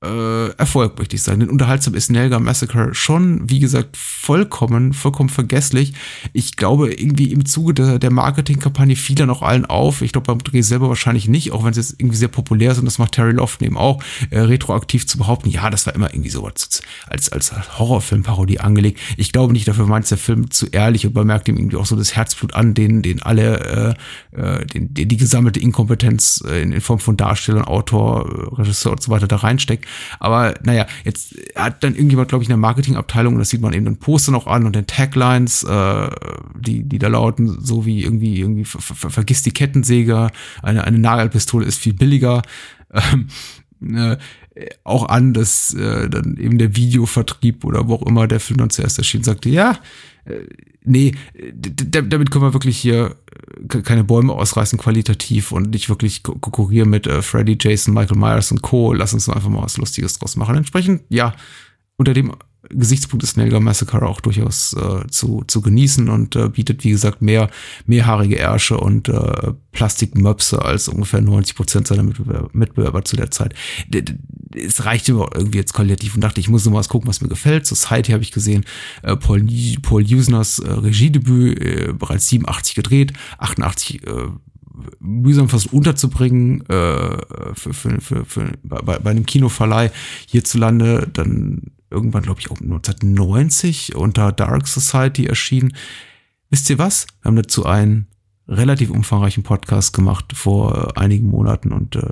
äh, 0.04 0.50
Erfolg, 0.50 0.96
möchte 0.98 1.16
ich 1.16 1.22
sagen. 1.22 1.40
Denn 1.40 1.50
unterhaltsam 1.50 1.94
ist 1.94 2.10
Nelga 2.10 2.38
Massacre 2.38 2.94
schon, 2.94 3.50
wie 3.50 3.58
gesagt, 3.58 3.96
vollkommen, 3.96 4.92
vollkommen 4.92 5.28
vergesslich. 5.28 5.92
Ich 6.32 6.56
glaube, 6.56 6.92
irgendwie 6.92 7.32
im 7.32 7.44
Zuge 7.44 7.74
der, 7.74 7.98
der 7.98 8.12
Marketingkampagne 8.12 8.94
fiel 8.94 9.16
dann 9.16 9.30
auch 9.30 9.42
allen 9.42 9.66
auf. 9.66 10.02
Ich 10.02 10.12
glaube, 10.12 10.26
beim 10.26 10.38
Dreh 10.38 10.62
selber 10.62 10.88
wahrscheinlich 10.88 11.26
nicht, 11.26 11.50
auch 11.50 11.64
wenn 11.64 11.72
es 11.72 11.76
jetzt 11.78 11.94
irgendwie 11.98 12.16
sehr 12.16 12.28
populär 12.28 12.72
ist 12.72 12.78
und 12.78 12.84
das 12.84 12.98
macht 12.98 13.12
Terry 13.12 13.32
Lofton 13.32 13.66
eben 13.66 13.76
auch, 13.76 14.00
äh, 14.30 14.38
retroaktiv 14.38 15.06
zu 15.06 15.18
behaupten, 15.18 15.50
ja, 15.50 15.68
das 15.68 15.86
war 15.86 15.94
immer 15.96 16.12
irgendwie 16.12 16.30
so 16.30 16.46
als, 16.46 16.82
als, 17.08 17.52
Horrorfilmparodie 17.78 18.60
angelegt. 18.60 19.00
Ich 19.16 19.32
glaube 19.32 19.52
nicht, 19.52 19.66
dafür 19.66 19.86
meint 19.86 20.08
der 20.10 20.18
Film 20.18 20.50
zu 20.50 20.66
ehrlich 20.66 21.06
und 21.06 21.14
man 21.14 21.26
merkt 21.26 21.48
ihm 21.48 21.56
irgendwie 21.56 21.76
auch 21.76 21.86
so 21.86 21.96
das 21.96 22.14
Herzblut 22.14 22.54
an, 22.54 22.74
den, 22.74 23.02
den 23.02 23.22
alle, 23.22 23.96
äh, 24.32 24.40
äh 24.40 24.66
den, 24.66 24.94
den 24.94 25.08
die 25.08 25.16
gesammelte 25.16 25.58
Inkompetenz 25.58 26.44
äh, 26.46 26.62
in, 26.62 26.72
in 26.72 26.80
Form 26.80 27.00
von 27.00 27.16
Darsteller, 27.16 27.68
Autor, 27.68 28.58
Regisseur 28.58 28.92
und 28.92 29.02
so 29.02 29.10
weiter 29.10 29.26
da 29.26 29.36
reinsteckt. 29.36 29.87
Aber 30.18 30.54
naja, 30.62 30.86
jetzt 31.04 31.34
hat 31.54 31.84
dann 31.84 31.94
irgendjemand, 31.94 32.28
glaube 32.28 32.42
ich, 32.42 32.48
in 32.48 32.52
der 32.52 32.58
Marketingabteilung, 32.58 33.34
und 33.34 33.40
das 33.40 33.50
sieht 33.50 33.60
man 33.60 33.72
eben 33.72 33.84
den 33.84 33.98
Poster 33.98 34.32
noch 34.32 34.46
an 34.46 34.66
und 34.66 34.74
den 34.74 34.86
Taglines, 34.86 35.62
äh, 35.64 36.10
die, 36.58 36.84
die 36.84 36.98
da 36.98 37.08
lauten, 37.08 37.58
so 37.60 37.86
wie 37.86 38.02
irgendwie, 38.02 38.40
irgendwie 38.40 38.64
ver 38.64 38.80
ver 38.80 39.10
vergiss 39.10 39.42
die 39.42 39.52
Kettensäge, 39.52 40.30
eine, 40.62 40.84
eine 40.84 40.98
Nagelpistole 40.98 41.66
ist 41.66 41.78
viel 41.78 41.94
billiger. 41.94 42.42
Ähm, 42.92 43.28
äh, 43.96 44.16
auch 44.84 45.08
an, 45.08 45.34
dass 45.34 45.72
äh, 45.74 46.08
dann 46.08 46.36
eben 46.36 46.58
der 46.58 46.74
Videovertrieb 46.74 47.64
oder 47.64 47.88
wo 47.88 47.94
auch 47.94 48.06
immer 48.06 48.26
der 48.26 48.40
Film 48.40 48.58
dann 48.58 48.70
zuerst 48.70 48.98
erschien, 48.98 49.22
sagte, 49.22 49.48
ja, 49.48 49.78
nee, 50.84 51.12
damit 51.52 52.30
können 52.30 52.44
wir 52.44 52.54
wirklich 52.54 52.78
hier 52.78 53.16
äh, 53.70 53.82
keine 53.82 54.04
Bäume 54.04 54.32
ausreißen 54.32 54.78
qualitativ 54.78 55.52
und 55.52 55.70
nicht 55.70 55.88
wirklich 55.88 56.22
konkurrieren 56.22 56.90
mit 56.90 57.06
äh, 57.06 57.22
Freddy, 57.22 57.56
Jason, 57.60 57.94
Michael 57.94 58.18
Myers 58.18 58.50
und 58.50 58.62
Co. 58.62 58.92
Lass 58.92 59.14
uns 59.14 59.28
einfach 59.28 59.48
mal 59.48 59.62
was 59.62 59.76
Lustiges 59.76 60.18
draus 60.18 60.36
machen. 60.36 60.56
Entsprechend, 60.56 61.02
ja, 61.08 61.34
unter 61.96 62.14
dem 62.14 62.32
Gesichtspunkt 62.70 63.22
ist 63.22 63.36
Nelga 63.36 63.60
Massacre 63.60 64.06
auch 64.06 64.20
durchaus 64.20 64.74
äh, 64.74 65.06
zu, 65.08 65.44
zu 65.46 65.60
genießen 65.60 66.08
und 66.08 66.36
äh, 66.36 66.48
bietet, 66.48 66.84
wie 66.84 66.90
gesagt, 66.90 67.22
mehr 67.22 67.50
mehrhaarige 67.86 68.36
Ärsche 68.36 68.78
und 68.78 69.08
äh, 69.08 69.52
Plastikmöpse 69.72 70.62
als 70.62 70.88
ungefähr 70.88 71.20
90 71.20 71.56
Prozent 71.56 71.86
seiner 71.86 72.02
Mitbewerber, 72.02 72.50
Mitbewerber 72.52 73.04
zu 73.04 73.16
der 73.16 73.30
Zeit. 73.30 73.54
Es 74.64 74.84
reicht 74.84 75.08
immer 75.08 75.28
irgendwie 75.34 75.58
jetzt 75.58 75.74
qualitativ 75.74 76.14
und 76.14 76.20
dachte, 76.22 76.40
ich 76.40 76.48
muss 76.48 76.64
noch 76.64 76.72
mal 76.72 76.78
was 76.78 76.88
gucken, 76.88 77.08
was 77.08 77.20
mir 77.20 77.28
gefällt. 77.28 77.66
Society 77.66 78.12
habe 78.12 78.22
ich 78.22 78.32
gesehen, 78.32 78.64
äh, 79.02 79.16
Paul, 79.16 79.46
Paul 79.82 80.02
Usners 80.02 80.58
äh, 80.58 80.70
Regiedebüt, 80.70 81.60
äh, 81.60 81.92
bereits 81.92 82.28
87 82.28 82.74
gedreht, 82.74 83.12
88 83.38 84.06
äh, 84.06 84.10
mühsam 85.00 85.48
versucht 85.48 85.72
unterzubringen 85.72 86.62
äh, 86.68 87.18
für, 87.54 87.72
für, 87.72 88.00
für, 88.00 88.24
für, 88.24 88.52
bei, 88.62 88.98
bei 88.98 89.10
einem 89.10 89.26
Kinoverleih 89.26 89.90
hierzulande, 90.26 91.08
dann 91.12 91.72
irgendwann, 91.90 92.22
glaube 92.22 92.40
ich, 92.40 92.50
auch 92.50 92.60
1990 92.60 93.96
unter 93.96 94.32
Dark 94.32 94.66
Society 94.66 95.26
erschienen. 95.26 95.74
Wisst 96.50 96.70
ihr 96.70 96.78
was? 96.78 97.06
Wir 97.22 97.28
haben 97.28 97.36
dazu 97.36 97.66
einen 97.66 98.06
relativ 98.46 98.90
umfangreichen 98.90 99.42
Podcast 99.42 99.92
gemacht 99.92 100.32
vor 100.34 100.96
einigen 100.96 101.28
Monaten 101.28 101.72
und 101.72 101.96
äh, 101.96 102.02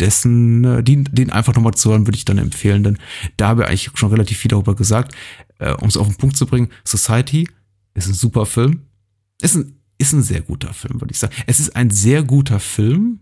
dessen, 0.00 0.64
äh, 0.64 0.82
den, 0.82 1.04
den 1.04 1.30
einfach 1.30 1.54
nochmal 1.54 1.74
zu 1.74 1.90
hören, 1.90 2.06
würde 2.06 2.16
ich 2.16 2.24
dann 2.24 2.38
empfehlen, 2.38 2.82
denn 2.82 2.98
da 3.36 3.48
habe 3.48 3.62
ich 3.62 3.68
eigentlich 3.68 3.90
schon 3.94 4.10
relativ 4.10 4.38
viel 4.38 4.50
darüber 4.50 4.74
gesagt. 4.74 5.14
Äh, 5.58 5.72
um 5.74 5.88
es 5.88 5.96
auf 5.96 6.06
den 6.06 6.16
Punkt 6.16 6.36
zu 6.36 6.46
bringen, 6.46 6.68
Society 6.84 7.48
ist 7.94 8.08
ein 8.08 8.14
super 8.14 8.46
Film. 8.46 8.82
Ist 9.40 9.56
ein, 9.56 9.76
ist 9.98 10.12
ein 10.12 10.22
sehr 10.22 10.40
guter 10.40 10.72
Film, 10.72 11.00
würde 11.00 11.12
ich 11.12 11.18
sagen. 11.18 11.34
Es 11.46 11.60
ist 11.60 11.74
ein 11.76 11.90
sehr 11.90 12.22
guter 12.22 12.60
Film 12.60 13.20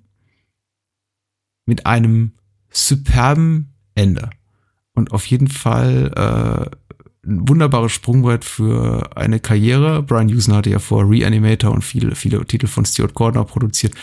mit 1.67 1.87
einem 1.87 2.33
superben 2.71 3.75
Ende 3.95 4.31
und 4.95 5.13
auf 5.13 5.27
jeden 5.27 5.49
Fall 5.49 6.13
äh, 6.15 6.77
ein 7.27 7.49
wunderbares 7.49 7.93
Sprungbrett 7.93 8.45
für 8.45 9.17
eine 9.17 9.41
Karriere. 9.41 10.03
Brian 10.03 10.29
Houston 10.29 10.55
hatte 10.55 10.71
ja 10.71 10.79
vor 10.79 11.09
Reanimator 11.09 11.73
und 11.73 11.83
viele, 11.83 12.15
viele 12.15 12.45
Titel 12.45 12.67
von 12.67 12.85
Stuart 12.85 13.15
Gordner 13.15 13.45
produziert. 13.45 13.95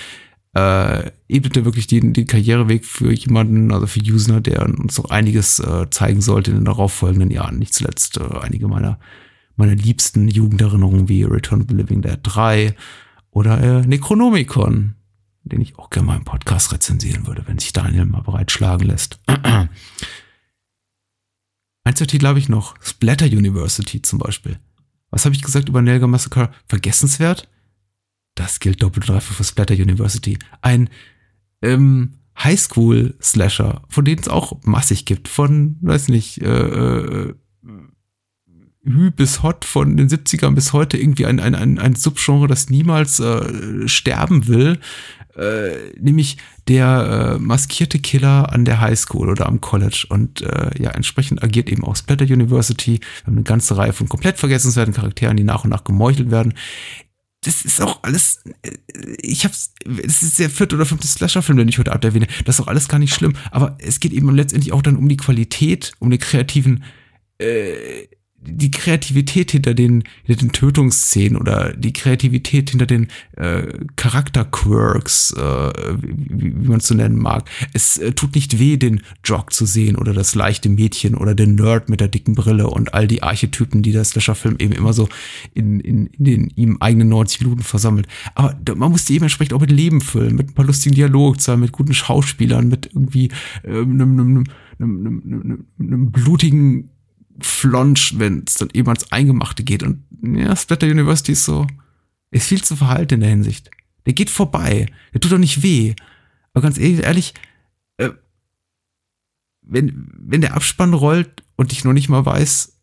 Äh, 0.55 1.11
ebnete 1.27 1.65
wirklich 1.65 1.87
den, 1.87 2.13
den 2.13 2.27
Karriereweg 2.27 2.85
für 2.85 3.11
jemanden, 3.11 3.71
also 3.71 3.87
für 3.87 3.99
User, 4.01 4.39
der 4.39 4.63
uns 4.63 4.99
noch 4.99 5.09
einiges 5.09 5.59
äh, 5.59 5.89
zeigen 5.89 6.21
sollte 6.21 6.51
in 6.51 6.57
den 6.57 6.65
darauffolgenden 6.65 7.31
Jahren. 7.31 7.57
Nicht 7.57 7.73
zuletzt 7.73 8.17
äh, 8.17 8.39
einige 8.39 8.67
meiner, 8.67 8.99
meiner 9.55 9.73
liebsten 9.73 10.27
Jugenderinnerungen 10.27 11.09
wie 11.09 11.23
Return 11.23 11.61
of 11.61 11.67
the 11.69 11.75
Living 11.75 12.03
Dead 12.03 12.19
3 12.21 12.75
oder 13.31 13.59
äh, 13.61 13.81
Necronomicon, 13.87 14.93
den 15.43 15.61
ich 15.61 15.79
auch 15.79 15.89
gerne 15.89 16.07
mal 16.07 16.17
im 16.17 16.23
Podcast 16.23 16.71
rezensieren 16.71 17.25
würde, 17.25 17.43
wenn 17.47 17.57
sich 17.57 17.73
Daniel 17.73 18.05
mal 18.05 18.21
bereitschlagen 18.21 18.87
lässt. 18.87 19.19
Ein, 19.27 19.69
zwei 21.95 22.05
Titel 22.05 22.27
habe 22.27 22.37
ich 22.39 22.47
noch. 22.47 22.75
Splatter 22.79 23.25
University 23.25 24.03
zum 24.03 24.19
Beispiel. 24.19 24.59
Was 25.09 25.25
habe 25.25 25.33
ich 25.33 25.41
gesagt 25.41 25.67
über 25.67 25.81
Nelga 25.81 26.05
Massacre? 26.05 26.51
Vergessenswert? 26.67 27.49
Das 28.35 28.59
gilt 28.59 28.81
doppelt 28.81 29.09
und 29.09 29.15
dreifach 29.15 29.35
für 29.35 29.43
Splatter 29.43 29.75
University. 29.75 30.39
Ein 30.61 30.89
ähm, 31.61 32.15
Highschool-Slasher, 32.37 33.83
von 33.89 34.05
denen 34.05 34.21
es 34.21 34.27
auch 34.27 34.57
massig 34.63 35.05
gibt. 35.05 35.27
Von, 35.27 35.77
weiß 35.81 36.07
nicht, 36.07 36.41
äh, 36.41 36.47
äh, 36.47 37.33
Hü 38.85 39.11
bis 39.11 39.43
Hot 39.43 39.63
von 39.63 39.95
den 39.95 40.09
70ern 40.09 40.55
bis 40.55 40.73
heute 40.73 40.97
irgendwie 40.97 41.25
ein, 41.25 41.39
ein, 41.39 41.55
ein, 41.55 41.79
ein 41.79 41.95
Subgenre, 41.95 42.47
das 42.47 42.69
niemals 42.69 43.19
äh, 43.19 43.87
sterben 43.87 44.47
will. 44.47 44.79
Äh, 45.35 45.97
nämlich 45.99 46.37
der 46.67 47.37
äh, 47.37 47.39
maskierte 47.39 47.97
Killer 47.97 48.51
an 48.51 48.65
der 48.65 48.81
Highschool 48.81 49.29
oder 49.29 49.47
am 49.47 49.61
College. 49.61 50.05
Und 50.09 50.41
äh, 50.41 50.71
ja, 50.81 50.91
entsprechend 50.91 51.41
agiert 51.41 51.69
eben 51.69 51.83
auch 51.83 51.95
Splatter 51.95 52.25
University. 52.25 52.99
Wir 52.99 53.27
haben 53.27 53.35
eine 53.35 53.43
ganze 53.43 53.77
Reihe 53.77 53.93
von 53.93 54.09
komplett 54.09 54.37
vergessenswerten 54.37 54.93
Charakteren, 54.93 55.37
die 55.37 55.43
nach 55.43 55.63
und 55.63 55.69
nach 55.69 55.85
gemeuchelt 55.85 56.29
werden. 56.29 56.53
Das 57.43 57.65
ist 57.65 57.81
auch 57.81 58.03
alles, 58.03 58.43
äh, 58.61 58.71
ich 59.21 59.45
hab's, 59.45 59.73
es 60.03 60.23
ist 60.23 60.39
der 60.39 60.49
vierte 60.49 60.75
oder 60.75 60.85
fünfte 60.85 61.07
Slasher-Film, 61.07 61.57
den 61.57 61.67
ich 61.67 61.77
heute 61.77 61.91
Abend 61.91 62.05
erwähne. 62.05 62.27
Das 62.45 62.55
ist 62.55 62.61
auch 62.61 62.67
alles 62.67 62.87
gar 62.87 62.99
nicht 62.99 63.13
schlimm. 63.13 63.35
Aber 63.51 63.77
es 63.79 63.99
geht 63.99 64.13
eben 64.13 64.33
letztendlich 64.33 64.73
auch 64.73 64.81
dann 64.81 64.97
um 64.97 65.07
die 65.07 65.17
Qualität, 65.17 65.93
um 65.99 66.09
den 66.09 66.19
kreativen, 66.19 66.83
äh, 67.39 68.07
die 68.45 68.71
Kreativität 68.71 69.51
hinter 69.51 69.73
den, 69.73 70.03
hinter 70.23 70.45
den 70.45 70.51
Tötungsszenen 70.51 71.37
oder 71.37 71.73
die 71.73 71.93
Kreativität 71.93 72.71
hinter 72.71 72.85
den 72.85 73.07
äh, 73.37 73.63
Charakterquirks, 73.95 75.33
äh, 75.33 75.71
wie, 76.01 76.53
wie 76.55 76.67
man 76.67 76.79
es 76.79 76.87
so 76.87 76.95
nennen 76.95 77.17
mag. 77.17 77.49
Es 77.73 77.97
äh, 77.97 78.11
tut 78.11 78.35
nicht 78.35 78.59
weh, 78.59 78.77
den 78.77 79.01
Jock 79.23 79.53
zu 79.53 79.65
sehen 79.65 79.95
oder 79.95 80.13
das 80.13 80.35
leichte 80.35 80.69
Mädchen 80.69 81.15
oder 81.15 81.35
den 81.35 81.55
Nerd 81.55 81.89
mit 81.89 81.99
der 81.99 82.07
dicken 82.07 82.35
Brille 82.35 82.67
und 82.67 82.93
all 82.93 83.07
die 83.07 83.23
Archetypen, 83.23 83.81
die 83.81 83.91
der 83.91 84.03
Slasher-Film 84.03 84.57
eben 84.59 84.73
immer 84.73 84.93
so 84.93 85.09
in, 85.53 85.79
in, 85.79 86.07
in 86.07 86.23
den 86.23 86.49
ihm 86.55 86.77
eigenen 86.79 87.09
90 87.09 87.41
Minuten 87.41 87.63
versammelt. 87.63 88.07
Aber 88.35 88.55
man 88.75 88.91
muss 88.91 89.05
die 89.05 89.15
eben 89.15 89.23
entsprechend 89.23 89.53
auch 89.53 89.61
mit 89.61 89.71
Leben 89.71 90.01
füllen, 90.01 90.35
mit 90.35 90.49
ein 90.49 90.53
paar 90.53 90.65
lustigen 90.65 90.95
Dialogzahlen, 90.95 91.61
mit 91.61 91.71
guten 91.71 91.93
Schauspielern, 91.93 92.67
mit 92.67 92.87
irgendwie 92.87 93.29
ähm, 93.63 94.01
einem, 94.01 94.43
einem 94.79 96.11
blutigen 96.11 96.89
Flonsch, 97.39 98.17
wenn 98.17 98.43
es 98.45 98.55
dann 98.55 98.69
eben 98.73 98.87
ans 98.87 99.11
Eingemachte 99.11 99.63
geht. 99.63 99.83
Und 99.83 100.03
ja, 100.21 100.55
Splatter 100.55 100.87
University 100.87 101.33
ist 101.33 101.45
so, 101.45 101.67
ist 102.31 102.47
viel 102.47 102.63
zu 102.63 102.75
verhalten 102.75 103.15
in 103.15 103.19
der 103.21 103.29
Hinsicht. 103.29 103.71
Der 104.05 104.13
geht 104.13 104.29
vorbei. 104.29 104.87
Der 105.13 105.21
tut 105.21 105.31
doch 105.31 105.37
nicht 105.37 105.63
weh. 105.63 105.95
Aber 106.53 106.61
ganz 106.61 106.77
ehrlich, 106.77 107.33
äh, 107.97 108.11
wenn, 109.61 110.09
wenn 110.17 110.41
der 110.41 110.55
Abspann 110.55 110.93
rollt 110.93 111.43
und 111.55 111.71
ich 111.71 111.83
noch 111.83 111.93
nicht 111.93 112.09
mal 112.09 112.25
weiß, 112.25 112.73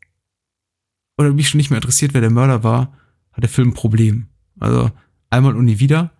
oder 1.19 1.33
mich 1.33 1.51
schon 1.51 1.59
nicht 1.59 1.71
mehr 1.71 1.77
interessiert, 1.77 2.15
wer 2.15 2.23
der 2.23 2.31
Mörder 2.31 2.65
war, 2.65 2.97
hat 3.33 3.43
der 3.43 3.51
Film 3.51 3.69
ein 3.69 3.75
Problem. 3.75 4.29
Also 4.59 4.91
einmal 5.29 5.55
und 5.55 5.67
nie 5.67 5.79
wieder. 5.79 6.13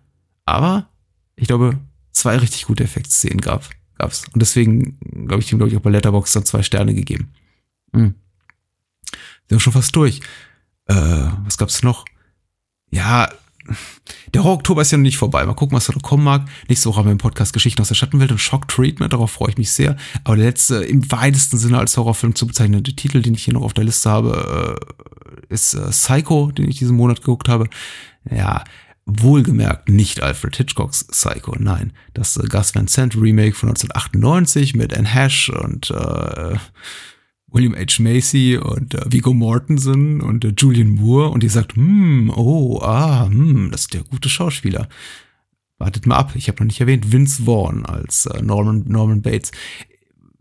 Aber 0.45 0.89
ich 1.35 1.47
glaube, 1.47 1.79
zwei 2.11 2.37
richtig 2.37 2.65
gute 2.65 2.83
Effektszenen 2.83 3.41
gab, 3.41 3.67
gab's. 3.97 4.25
Und 4.31 4.41
deswegen, 4.41 4.99
glaube 5.27 5.41
ich, 5.41 5.49
dem, 5.49 5.57
glaube 5.57 5.71
ich, 5.71 5.77
auch 5.77 5.81
bei 5.81 5.89
Letterboxd 5.89 6.35
dann 6.35 6.45
zwei 6.45 6.61
Sterne 6.61 6.93
gegeben. 6.93 7.29
Hm. 7.93 8.15
Sind 9.51 9.57
wir 9.57 9.63
schon 9.63 9.73
fast 9.73 9.93
durch. 9.97 10.21
Äh, 10.85 10.95
was 11.43 11.57
gab's 11.57 11.83
noch? 11.83 12.05
Ja, 12.89 13.29
der 14.33 14.45
Horror-Oktober 14.45 14.81
ist 14.81 14.91
ja 14.91 14.97
noch 14.97 15.03
nicht 15.03 15.17
vorbei. 15.17 15.45
Mal 15.45 15.55
gucken, 15.55 15.75
was 15.75 15.87
da 15.87 15.93
noch 15.93 16.01
kommen 16.01 16.23
mag. 16.23 16.45
Nächste 16.69 16.87
Woche 16.87 16.99
haben 16.99 17.07
wir 17.07 17.11
im 17.11 17.17
Podcast 17.17 17.51
Geschichten 17.51 17.81
aus 17.81 17.89
der 17.89 17.95
Schattenwelt 17.95 18.31
und 18.31 18.37
Shock 18.37 18.69
Treatment. 18.69 19.11
Darauf 19.11 19.29
freue 19.29 19.49
ich 19.49 19.57
mich 19.57 19.69
sehr. 19.69 19.97
Aber 20.23 20.37
der 20.37 20.45
letzte, 20.45 20.75
im 20.85 21.11
weitesten 21.11 21.57
Sinne 21.57 21.79
als 21.79 21.97
Horrorfilm 21.97 22.33
zu 22.33 22.47
bezeichnende 22.47 22.95
Titel, 22.95 23.21
den 23.21 23.33
ich 23.33 23.43
hier 23.43 23.53
noch 23.53 23.63
auf 23.63 23.73
der 23.73 23.83
Liste 23.83 24.09
habe, 24.09 24.79
äh, 25.29 25.53
ist 25.53 25.73
äh, 25.73 25.89
Psycho, 25.89 26.53
den 26.53 26.69
ich 26.69 26.77
diesen 26.77 26.95
Monat 26.95 27.17
geguckt 27.17 27.49
habe. 27.49 27.67
Ja, 28.33 28.63
wohlgemerkt 29.05 29.89
nicht 29.89 30.23
Alfred 30.23 30.55
Hitchcocks 30.55 31.07
Psycho, 31.07 31.57
nein. 31.59 31.91
Das 32.13 32.37
äh, 32.37 32.47
Gus 32.47 32.73
Van 32.73 32.87
Sant 32.87 33.17
Remake 33.17 33.53
von 33.53 33.67
1998 33.67 34.75
mit 34.75 34.97
Anne 34.97 35.13
Hash 35.13 35.49
und 35.49 35.91
äh, 35.91 36.55
William 37.51 37.75
H. 37.75 38.01
Macy 38.01 38.57
und 38.57 38.93
äh, 38.93 39.11
Viggo 39.11 39.33
Mortensen 39.33 40.21
und 40.21 40.45
äh, 40.45 40.53
Julian 40.57 40.95
Moore 40.95 41.29
und 41.29 41.43
die 41.43 41.49
sagt, 41.49 41.75
hm, 41.75 42.31
oh, 42.35 42.79
ah, 42.81 43.25
hm, 43.25 43.69
das 43.71 43.81
ist 43.81 43.93
der 43.93 44.03
gute 44.03 44.29
Schauspieler. 44.29 44.87
Wartet 45.77 46.05
mal 46.05 46.17
ab, 46.17 46.33
ich 46.35 46.47
habe 46.47 46.59
noch 46.59 46.67
nicht 46.67 46.79
erwähnt, 46.79 47.11
Vince 47.11 47.43
Vaughn 47.43 47.85
als 47.85 48.25
äh, 48.27 48.41
Norman, 48.41 48.85
Norman 48.87 49.21
Bates. 49.21 49.51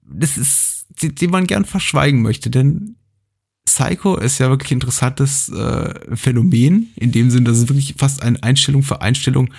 Das 0.04 0.36
ist, 0.36 0.86
den, 1.02 1.14
den 1.14 1.30
man 1.30 1.46
gern 1.46 1.64
verschweigen 1.64 2.22
möchte, 2.22 2.50
denn 2.50 2.96
Psycho 3.64 4.16
ist 4.16 4.38
ja 4.38 4.48
wirklich 4.50 4.72
interessantes 4.72 5.48
äh, 5.48 6.16
Phänomen, 6.16 6.88
in 6.96 7.12
dem 7.12 7.30
Sinn, 7.30 7.44
dass 7.44 7.58
es 7.58 7.68
wirklich 7.68 7.94
fast 7.96 8.22
eine 8.22 8.42
Einstellung 8.42 8.82
für 8.82 9.00
Einstellung 9.00 9.52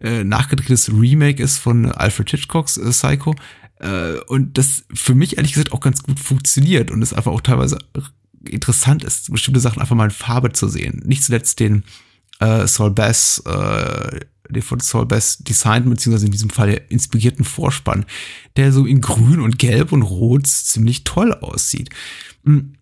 äh, 0.00 0.22
nachgedrehtes 0.22 0.92
Remake 0.92 1.42
ist 1.42 1.58
von 1.58 1.90
Alfred 1.90 2.30
Hitchcocks 2.30 2.76
äh, 2.76 2.90
Psycho. 2.90 3.34
Äh, 3.80 4.18
und 4.26 4.58
das 4.58 4.84
für 4.92 5.14
mich 5.14 5.36
ehrlich 5.36 5.52
gesagt 5.52 5.72
auch 5.72 5.80
ganz 5.80 6.02
gut 6.02 6.18
funktioniert 6.18 6.90
und 6.90 7.02
es 7.02 7.12
einfach 7.12 7.32
auch 7.32 7.40
teilweise 7.40 7.78
interessant 8.48 9.04
ist, 9.04 9.30
bestimmte 9.30 9.60
Sachen 9.60 9.80
einfach 9.80 9.96
mal 9.96 10.06
in 10.06 10.10
Farbe 10.10 10.52
zu 10.52 10.68
sehen. 10.68 11.02
Nicht 11.04 11.24
zuletzt 11.24 11.60
den 11.60 11.84
äh, 12.40 12.66
Saul 12.66 12.90
Bass, 12.90 13.42
äh, 13.46 14.20
den 14.48 14.62
von 14.62 14.80
Saul 14.80 15.06
Bass 15.06 15.38
designten, 15.38 15.90
beziehungsweise 15.90 16.26
in 16.26 16.32
diesem 16.32 16.50
Fall 16.50 16.80
inspirierten 16.88 17.44
Vorspann, 17.44 18.06
der 18.56 18.72
so 18.72 18.86
in 18.86 19.00
grün 19.00 19.40
und 19.40 19.58
gelb 19.58 19.92
und 19.92 20.02
rot 20.02 20.46
ziemlich 20.46 21.04
toll 21.04 21.32
aussieht. 21.34 21.90
Hm. 22.44 22.74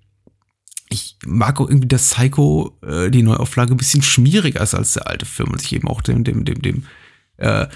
Ich 0.89 1.17
mag 1.27 1.61
auch 1.61 1.69
irgendwie, 1.69 1.89
dass 1.89 2.11
Psycho, 2.11 2.79
äh, 2.87 3.11
die 3.11 3.25
Neuauflage, 3.25 3.75
ein 3.75 3.77
bisschen 3.77 4.03
schmieriger 4.03 4.61
ist 4.61 4.75
als 4.75 4.93
der 4.93 5.09
alte 5.09 5.27
Film 5.27 5.51
und 5.51 5.61
sich 5.61 5.73
eben 5.73 5.89
auch 5.89 6.01
dem, 6.01 6.23
dem, 6.23 6.45
dem, 6.45 6.63
dem 6.63 6.85
äh, 7.39 7.67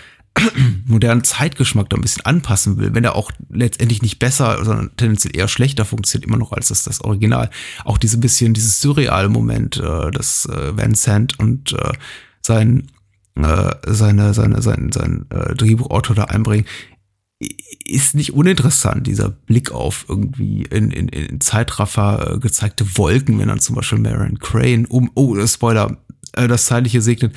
modernen 0.87 1.25
Zeitgeschmack 1.25 1.91
da 1.91 1.97
ein 1.97 2.03
bisschen 2.03 2.25
anpassen 2.25 2.79
will, 2.79 2.95
wenn 2.95 3.05
er 3.05 3.17
auch 3.17 3.31
letztendlich 3.49 4.03
nicht 4.03 4.19
besser, 4.19 4.65
sondern 4.65 4.91
tendenziell 4.97 5.37
eher 5.37 5.49
schlechter 5.49 5.85
funktioniert, 5.85 6.29
immer 6.29 6.39
noch 6.39 6.53
als 6.53 6.69
das, 6.69 6.85
das 6.85 7.01
Original. 7.03 7.51
Auch 7.85 7.99
diese 7.99 8.19
bisschen, 8.19 8.55
dieses 8.55 8.81
surreale 8.81 9.29
Moment, 9.29 9.77
äh, 9.79 10.11
das 10.11 10.47
äh, 10.47 10.77
Van 10.77 10.95
Sant 10.95 11.39
und 11.39 11.73
äh, 11.73 11.93
sein, 12.43 12.91
äh, 13.37 13.75
seine, 13.87 14.35
seine, 14.35 14.63
sein, 14.63 14.91
sein 14.93 15.27
äh, 15.31 15.55
Drehbuchautor 15.55 16.15
da 16.17 16.25
einbringen, 16.25 16.67
ist 17.85 18.15
nicht 18.15 18.35
uninteressant, 18.35 19.07
dieser 19.07 19.31
Blick 19.31 19.73
auf 19.73 20.05
irgendwie 20.09 20.63
in, 20.63 20.91
in, 20.91 21.09
in 21.09 21.41
Zeitraffer 21.41 22.35
äh, 22.35 22.39
gezeigte 22.39 22.97
Wolken, 22.99 23.39
wenn 23.39 23.49
dann 23.49 23.61
zum 23.61 23.77
Beispiel 23.77 23.99
Marion 23.99 24.39
Crane 24.39 24.87
um, 24.87 25.11
oh, 25.15 25.47
Spoiler, 25.47 25.97
äh, 26.33 26.47
das 26.47 26.67
Zeitliche 26.67 27.01
segnet, 27.01 27.35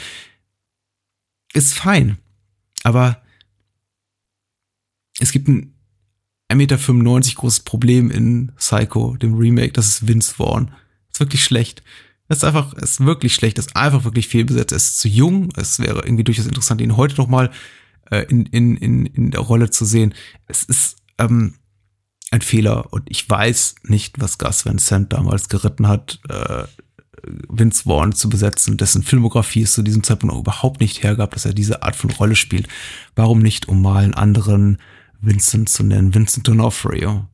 ist 1.54 1.74
fein. 1.74 2.18
Aber 2.84 3.22
es 5.20 5.32
gibt 5.32 5.48
ein 5.48 5.74
1,95 6.50 6.56
Meter 6.56 6.78
großes 7.36 7.60
Problem 7.62 8.12
in 8.12 8.52
Psycho, 8.58 9.16
dem 9.18 9.36
Remake, 9.36 9.74
das 9.74 9.88
ist 9.88 10.08
Vince 10.08 10.34
Vaughn. 10.34 10.72
ist 11.12 11.20
wirklich 11.20 11.44
schlecht. 11.44 11.84
Das 12.28 12.40
ist 12.40 12.44
einfach, 12.44 12.74
ist 12.74 13.04
wirklich 13.04 13.34
schlecht, 13.36 13.58
ist 13.58 13.76
einfach 13.76 14.04
wirklich 14.04 14.28
fehlbesetzt. 14.28 14.72
Er 14.72 14.78
ist 14.78 15.00
zu 15.00 15.08
jung. 15.08 15.50
Es 15.56 15.80
wäre 15.80 16.04
irgendwie 16.04 16.24
durchaus 16.24 16.46
interessant, 16.46 16.82
ihn 16.82 16.98
heute 16.98 17.16
noch 17.18 17.28
mal 17.28 17.52
äh, 18.12 18.24
in, 18.30 18.46
in, 18.48 18.78
in, 18.78 19.06
in 19.06 19.32
der 19.32 19.42
Rolle 19.42 19.70
zu 19.70 19.86
sehen. 19.86 20.14
Es 20.48 20.64
ist 20.64 20.98
ähm, 21.18 21.56
ein 22.32 22.42
Fehler 22.42 22.92
und 22.94 23.04
ich 23.10 23.30
weiß 23.30 23.76
nicht, 23.84 24.20
was 24.20 24.38
Gus 24.38 24.66
Van 24.66 24.80
Sant 24.80 25.14
damals 25.14 25.50
geritten 25.50 25.88
hat. 25.88 26.20
Äh, 26.30 26.64
Vince 27.50 27.84
Vaughn 27.84 28.14
zu 28.14 28.30
besetzen, 28.30 28.78
dessen 28.78 29.04
Filmografie 29.04 29.64
es 29.64 29.74
zu 29.74 29.82
diesem 29.82 30.04
Zeitpunkt 30.04 30.36
überhaupt 30.36 30.80
nicht 30.80 31.04
hergab, 31.04 31.32
dass 31.32 31.46
er 31.46 31.54
diese 31.54 31.84
Art 31.84 31.96
von 31.96 32.10
Rolle 32.12 32.36
spielt. 32.36 32.68
Warum 33.16 33.40
nicht, 33.40 33.68
um 33.70 33.82
mal 33.82 34.04
einen 34.04 34.14
anderen 34.14 34.80
Vincent 35.22 35.70
zu 35.70 35.84
nennen, 35.84 36.14
Vincent 36.14 36.48
D'Onofrio, 36.48 37.26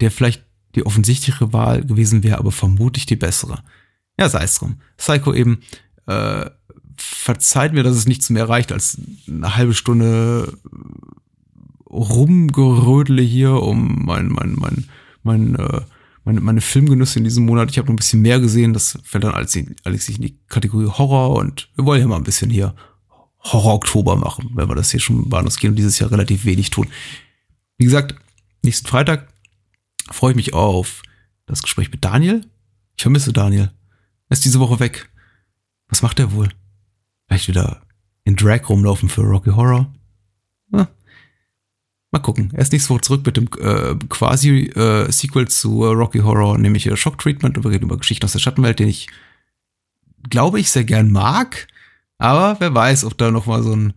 der 0.00 0.10
vielleicht 0.10 0.44
die 0.74 0.84
offensichtlichere 0.84 1.52
Wahl 1.52 1.84
gewesen 1.84 2.22
wäre, 2.22 2.38
aber 2.38 2.52
vermutlich 2.52 3.06
die 3.06 3.16
bessere. 3.16 3.62
Ja, 4.18 4.28
sei 4.28 4.44
es 4.44 4.56
drum. 4.56 4.80
Psycho 4.96 5.32
eben, 5.32 5.60
äh, 6.06 6.50
verzeiht 6.96 7.72
mir, 7.72 7.82
dass 7.82 7.96
es 7.96 8.06
nichts 8.06 8.30
mehr 8.30 8.48
reicht 8.48 8.72
als 8.72 8.98
eine 9.26 9.56
halbe 9.56 9.74
Stunde 9.74 10.58
rumgerödele 11.88 13.22
hier, 13.22 13.52
um 13.54 14.04
mein, 14.04 14.28
mein, 14.28 14.54
mein, 14.54 14.88
mein, 15.22 15.54
äh, 15.56 15.80
meine, 16.24 16.40
meine 16.40 16.60
Filmgenüsse 16.60 17.18
in 17.18 17.24
diesem 17.24 17.44
Monat. 17.44 17.70
Ich 17.70 17.78
habe 17.78 17.86
noch 17.86 17.94
ein 17.94 17.96
bisschen 17.96 18.22
mehr 18.22 18.40
gesehen. 18.40 18.72
Das 18.72 18.98
fällt 19.04 19.24
dann 19.24 19.34
alles, 19.34 19.58
alles 19.84 20.08
in 20.08 20.22
die 20.22 20.38
Kategorie 20.48 20.86
Horror 20.86 21.36
und 21.36 21.68
wir 21.76 21.84
wollen 21.84 22.00
ja 22.00 22.06
mal 22.06 22.16
ein 22.16 22.24
bisschen 22.24 22.50
hier 22.50 22.74
Horror-Oktober 23.40 24.16
machen, 24.16 24.50
wenn 24.54 24.68
wir 24.68 24.74
das 24.74 24.90
hier 24.90 25.00
schon 25.00 25.28
gehen 25.28 25.70
und 25.70 25.76
dieses 25.76 25.98
Jahr 25.98 26.10
relativ 26.10 26.44
wenig 26.44 26.70
tun. 26.70 26.88
Wie 27.76 27.84
gesagt, 27.84 28.14
nächsten 28.62 28.88
Freitag 28.88 29.28
freue 30.10 30.30
ich 30.32 30.36
mich 30.36 30.54
auf 30.54 31.02
das 31.46 31.62
Gespräch 31.62 31.90
mit 31.90 32.04
Daniel. 32.04 32.46
Ich 32.96 33.02
vermisse 33.02 33.32
Daniel. 33.32 33.70
Er 34.28 34.32
ist 34.32 34.44
diese 34.44 34.60
Woche 34.60 34.80
weg. 34.80 35.10
Was 35.88 36.00
macht 36.00 36.18
er 36.18 36.32
wohl? 36.32 36.48
Vielleicht 37.26 37.48
wieder 37.48 37.82
in 38.24 38.36
Drag 38.36 38.66
rumlaufen 38.68 39.10
für 39.10 39.22
Rocky 39.22 39.50
Horror? 39.50 39.92
Ja, 40.72 40.88
Mal 42.14 42.20
gucken. 42.20 42.50
Er 42.52 42.62
ist 42.62 42.70
nächste 42.70 42.90
Woche 42.90 43.00
zurück 43.00 43.26
mit 43.26 43.36
dem 43.36 43.48
äh, 43.58 43.96
quasi 44.08 44.66
äh, 44.66 45.10
Sequel 45.10 45.48
zu 45.48 45.82
äh, 45.82 45.88
Rocky 45.88 46.20
Horror, 46.20 46.56
nämlich 46.58 46.86
äh, 46.86 46.96
Shock 46.96 47.18
Treatment. 47.18 47.56
Und 47.56 47.64
wir 47.64 47.72
reden 47.72 47.86
über 47.86 47.96
Geschichten 47.96 48.24
aus 48.24 48.30
der 48.30 48.38
Schattenwelt, 48.38 48.78
den 48.78 48.86
ich, 48.86 49.08
glaube 50.30 50.60
ich, 50.60 50.70
sehr 50.70 50.84
gern 50.84 51.10
mag. 51.10 51.66
Aber 52.18 52.60
wer 52.60 52.72
weiß, 52.72 53.04
ob 53.04 53.18
da 53.18 53.32
noch 53.32 53.46
mal 53.46 53.64
so 53.64 53.74
ein, 53.74 53.94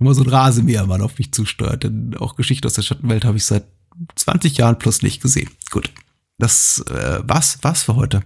noch 0.00 0.04
mal 0.04 0.14
so 0.14 0.24
ein 0.24 0.28
Rasenmähermann 0.28 1.00
auf 1.00 1.16
mich 1.16 1.30
zusteuert. 1.30 1.84
Denn 1.84 2.16
auch 2.16 2.34
Geschichten 2.34 2.66
aus 2.66 2.72
der 2.72 2.82
Schattenwelt 2.82 3.24
habe 3.24 3.36
ich 3.36 3.44
seit 3.44 3.68
20 4.16 4.56
Jahren 4.56 4.76
plus 4.76 5.02
nicht 5.02 5.22
gesehen. 5.22 5.50
Gut. 5.70 5.92
Das 6.38 6.84
äh, 6.90 7.20
war's, 7.22 7.60
war's 7.62 7.84
für 7.84 7.94
heute. 7.94 8.24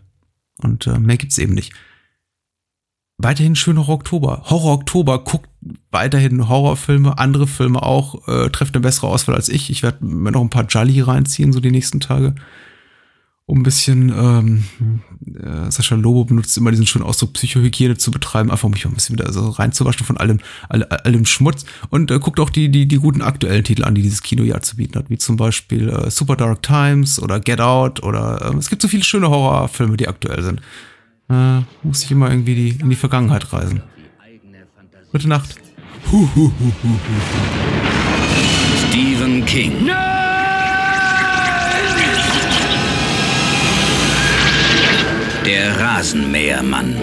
Und 0.56 0.86
äh, 0.86 0.98
mehr 0.98 1.18
gibt's 1.18 1.36
eben 1.36 1.52
nicht 1.52 1.74
weiterhin 3.18 3.56
schön 3.56 3.78
Horror 3.78 3.94
Oktober. 3.94 4.42
Horror 4.46 4.74
Oktober 4.74 5.18
guckt 5.22 5.48
weiterhin 5.90 6.48
Horrorfilme, 6.48 7.18
andere 7.18 7.46
Filme 7.46 7.82
auch, 7.82 8.28
äh, 8.28 8.50
trefft 8.50 8.74
eine 8.74 8.82
bessere 8.82 9.06
Auswahl 9.06 9.34
als 9.34 9.48
ich. 9.48 9.70
Ich 9.70 9.82
werde 9.82 10.04
mir 10.04 10.32
noch 10.32 10.42
ein 10.42 10.50
paar 10.50 10.66
Jolly 10.66 11.00
reinziehen, 11.00 11.52
so 11.52 11.60
die 11.60 11.70
nächsten 11.70 12.00
Tage. 12.00 12.34
um 13.46 13.60
ein 13.60 13.62
bisschen, 13.62 14.08
ähm, 14.08 14.64
äh, 15.38 15.70
Sascha 15.70 15.96
Lobo 15.96 16.24
benutzt 16.24 16.56
immer 16.56 16.70
diesen 16.70 16.86
schönen 16.86 17.04
Ausdruck, 17.04 17.34
Psychohygiene 17.34 17.98
zu 17.98 18.10
betreiben, 18.10 18.50
einfach 18.50 18.64
um 18.64 18.70
mich 18.70 18.86
ein 18.86 18.94
bisschen 18.94 19.18
wieder 19.18 19.30
so 19.34 19.50
reinzuwaschen 19.50 20.06
von 20.06 20.16
allem, 20.16 20.40
all, 20.70 20.82
allem 20.84 21.26
Schmutz 21.26 21.66
und 21.90 22.10
äh, 22.10 22.18
guckt 22.20 22.40
auch 22.40 22.48
die, 22.48 22.70
die, 22.70 22.88
die 22.88 22.96
guten 22.96 23.20
aktuellen 23.20 23.62
Titel 23.62 23.84
an, 23.84 23.94
die 23.94 24.00
dieses 24.00 24.22
Kinojahr 24.22 24.62
zu 24.62 24.76
bieten 24.76 24.98
hat, 24.98 25.10
wie 25.10 25.18
zum 25.18 25.36
Beispiel 25.36 25.90
äh, 25.90 26.10
Super 26.10 26.36
Dark 26.36 26.62
Times 26.62 27.20
oder 27.20 27.38
Get 27.38 27.60
Out 27.60 28.02
oder 28.02 28.50
äh, 28.50 28.56
es 28.56 28.70
gibt 28.70 28.80
so 28.80 28.88
viele 28.88 29.04
schöne 29.04 29.28
Horrorfilme, 29.28 29.98
die 29.98 30.08
aktuell 30.08 30.42
sind. 30.42 30.62
Äh, 31.30 31.60
muss 31.82 32.04
ich 32.04 32.10
immer 32.10 32.30
irgendwie 32.30 32.54
die, 32.54 32.68
in 32.80 32.90
die 32.90 32.96
Vergangenheit 32.96 33.52
reisen. 33.52 33.82
Gute 35.12 35.28
Nacht. 35.28 35.56
Stephen 38.88 39.44
King. 39.46 39.90
Der 45.46 45.80
Rasenmähermann. 45.80 46.96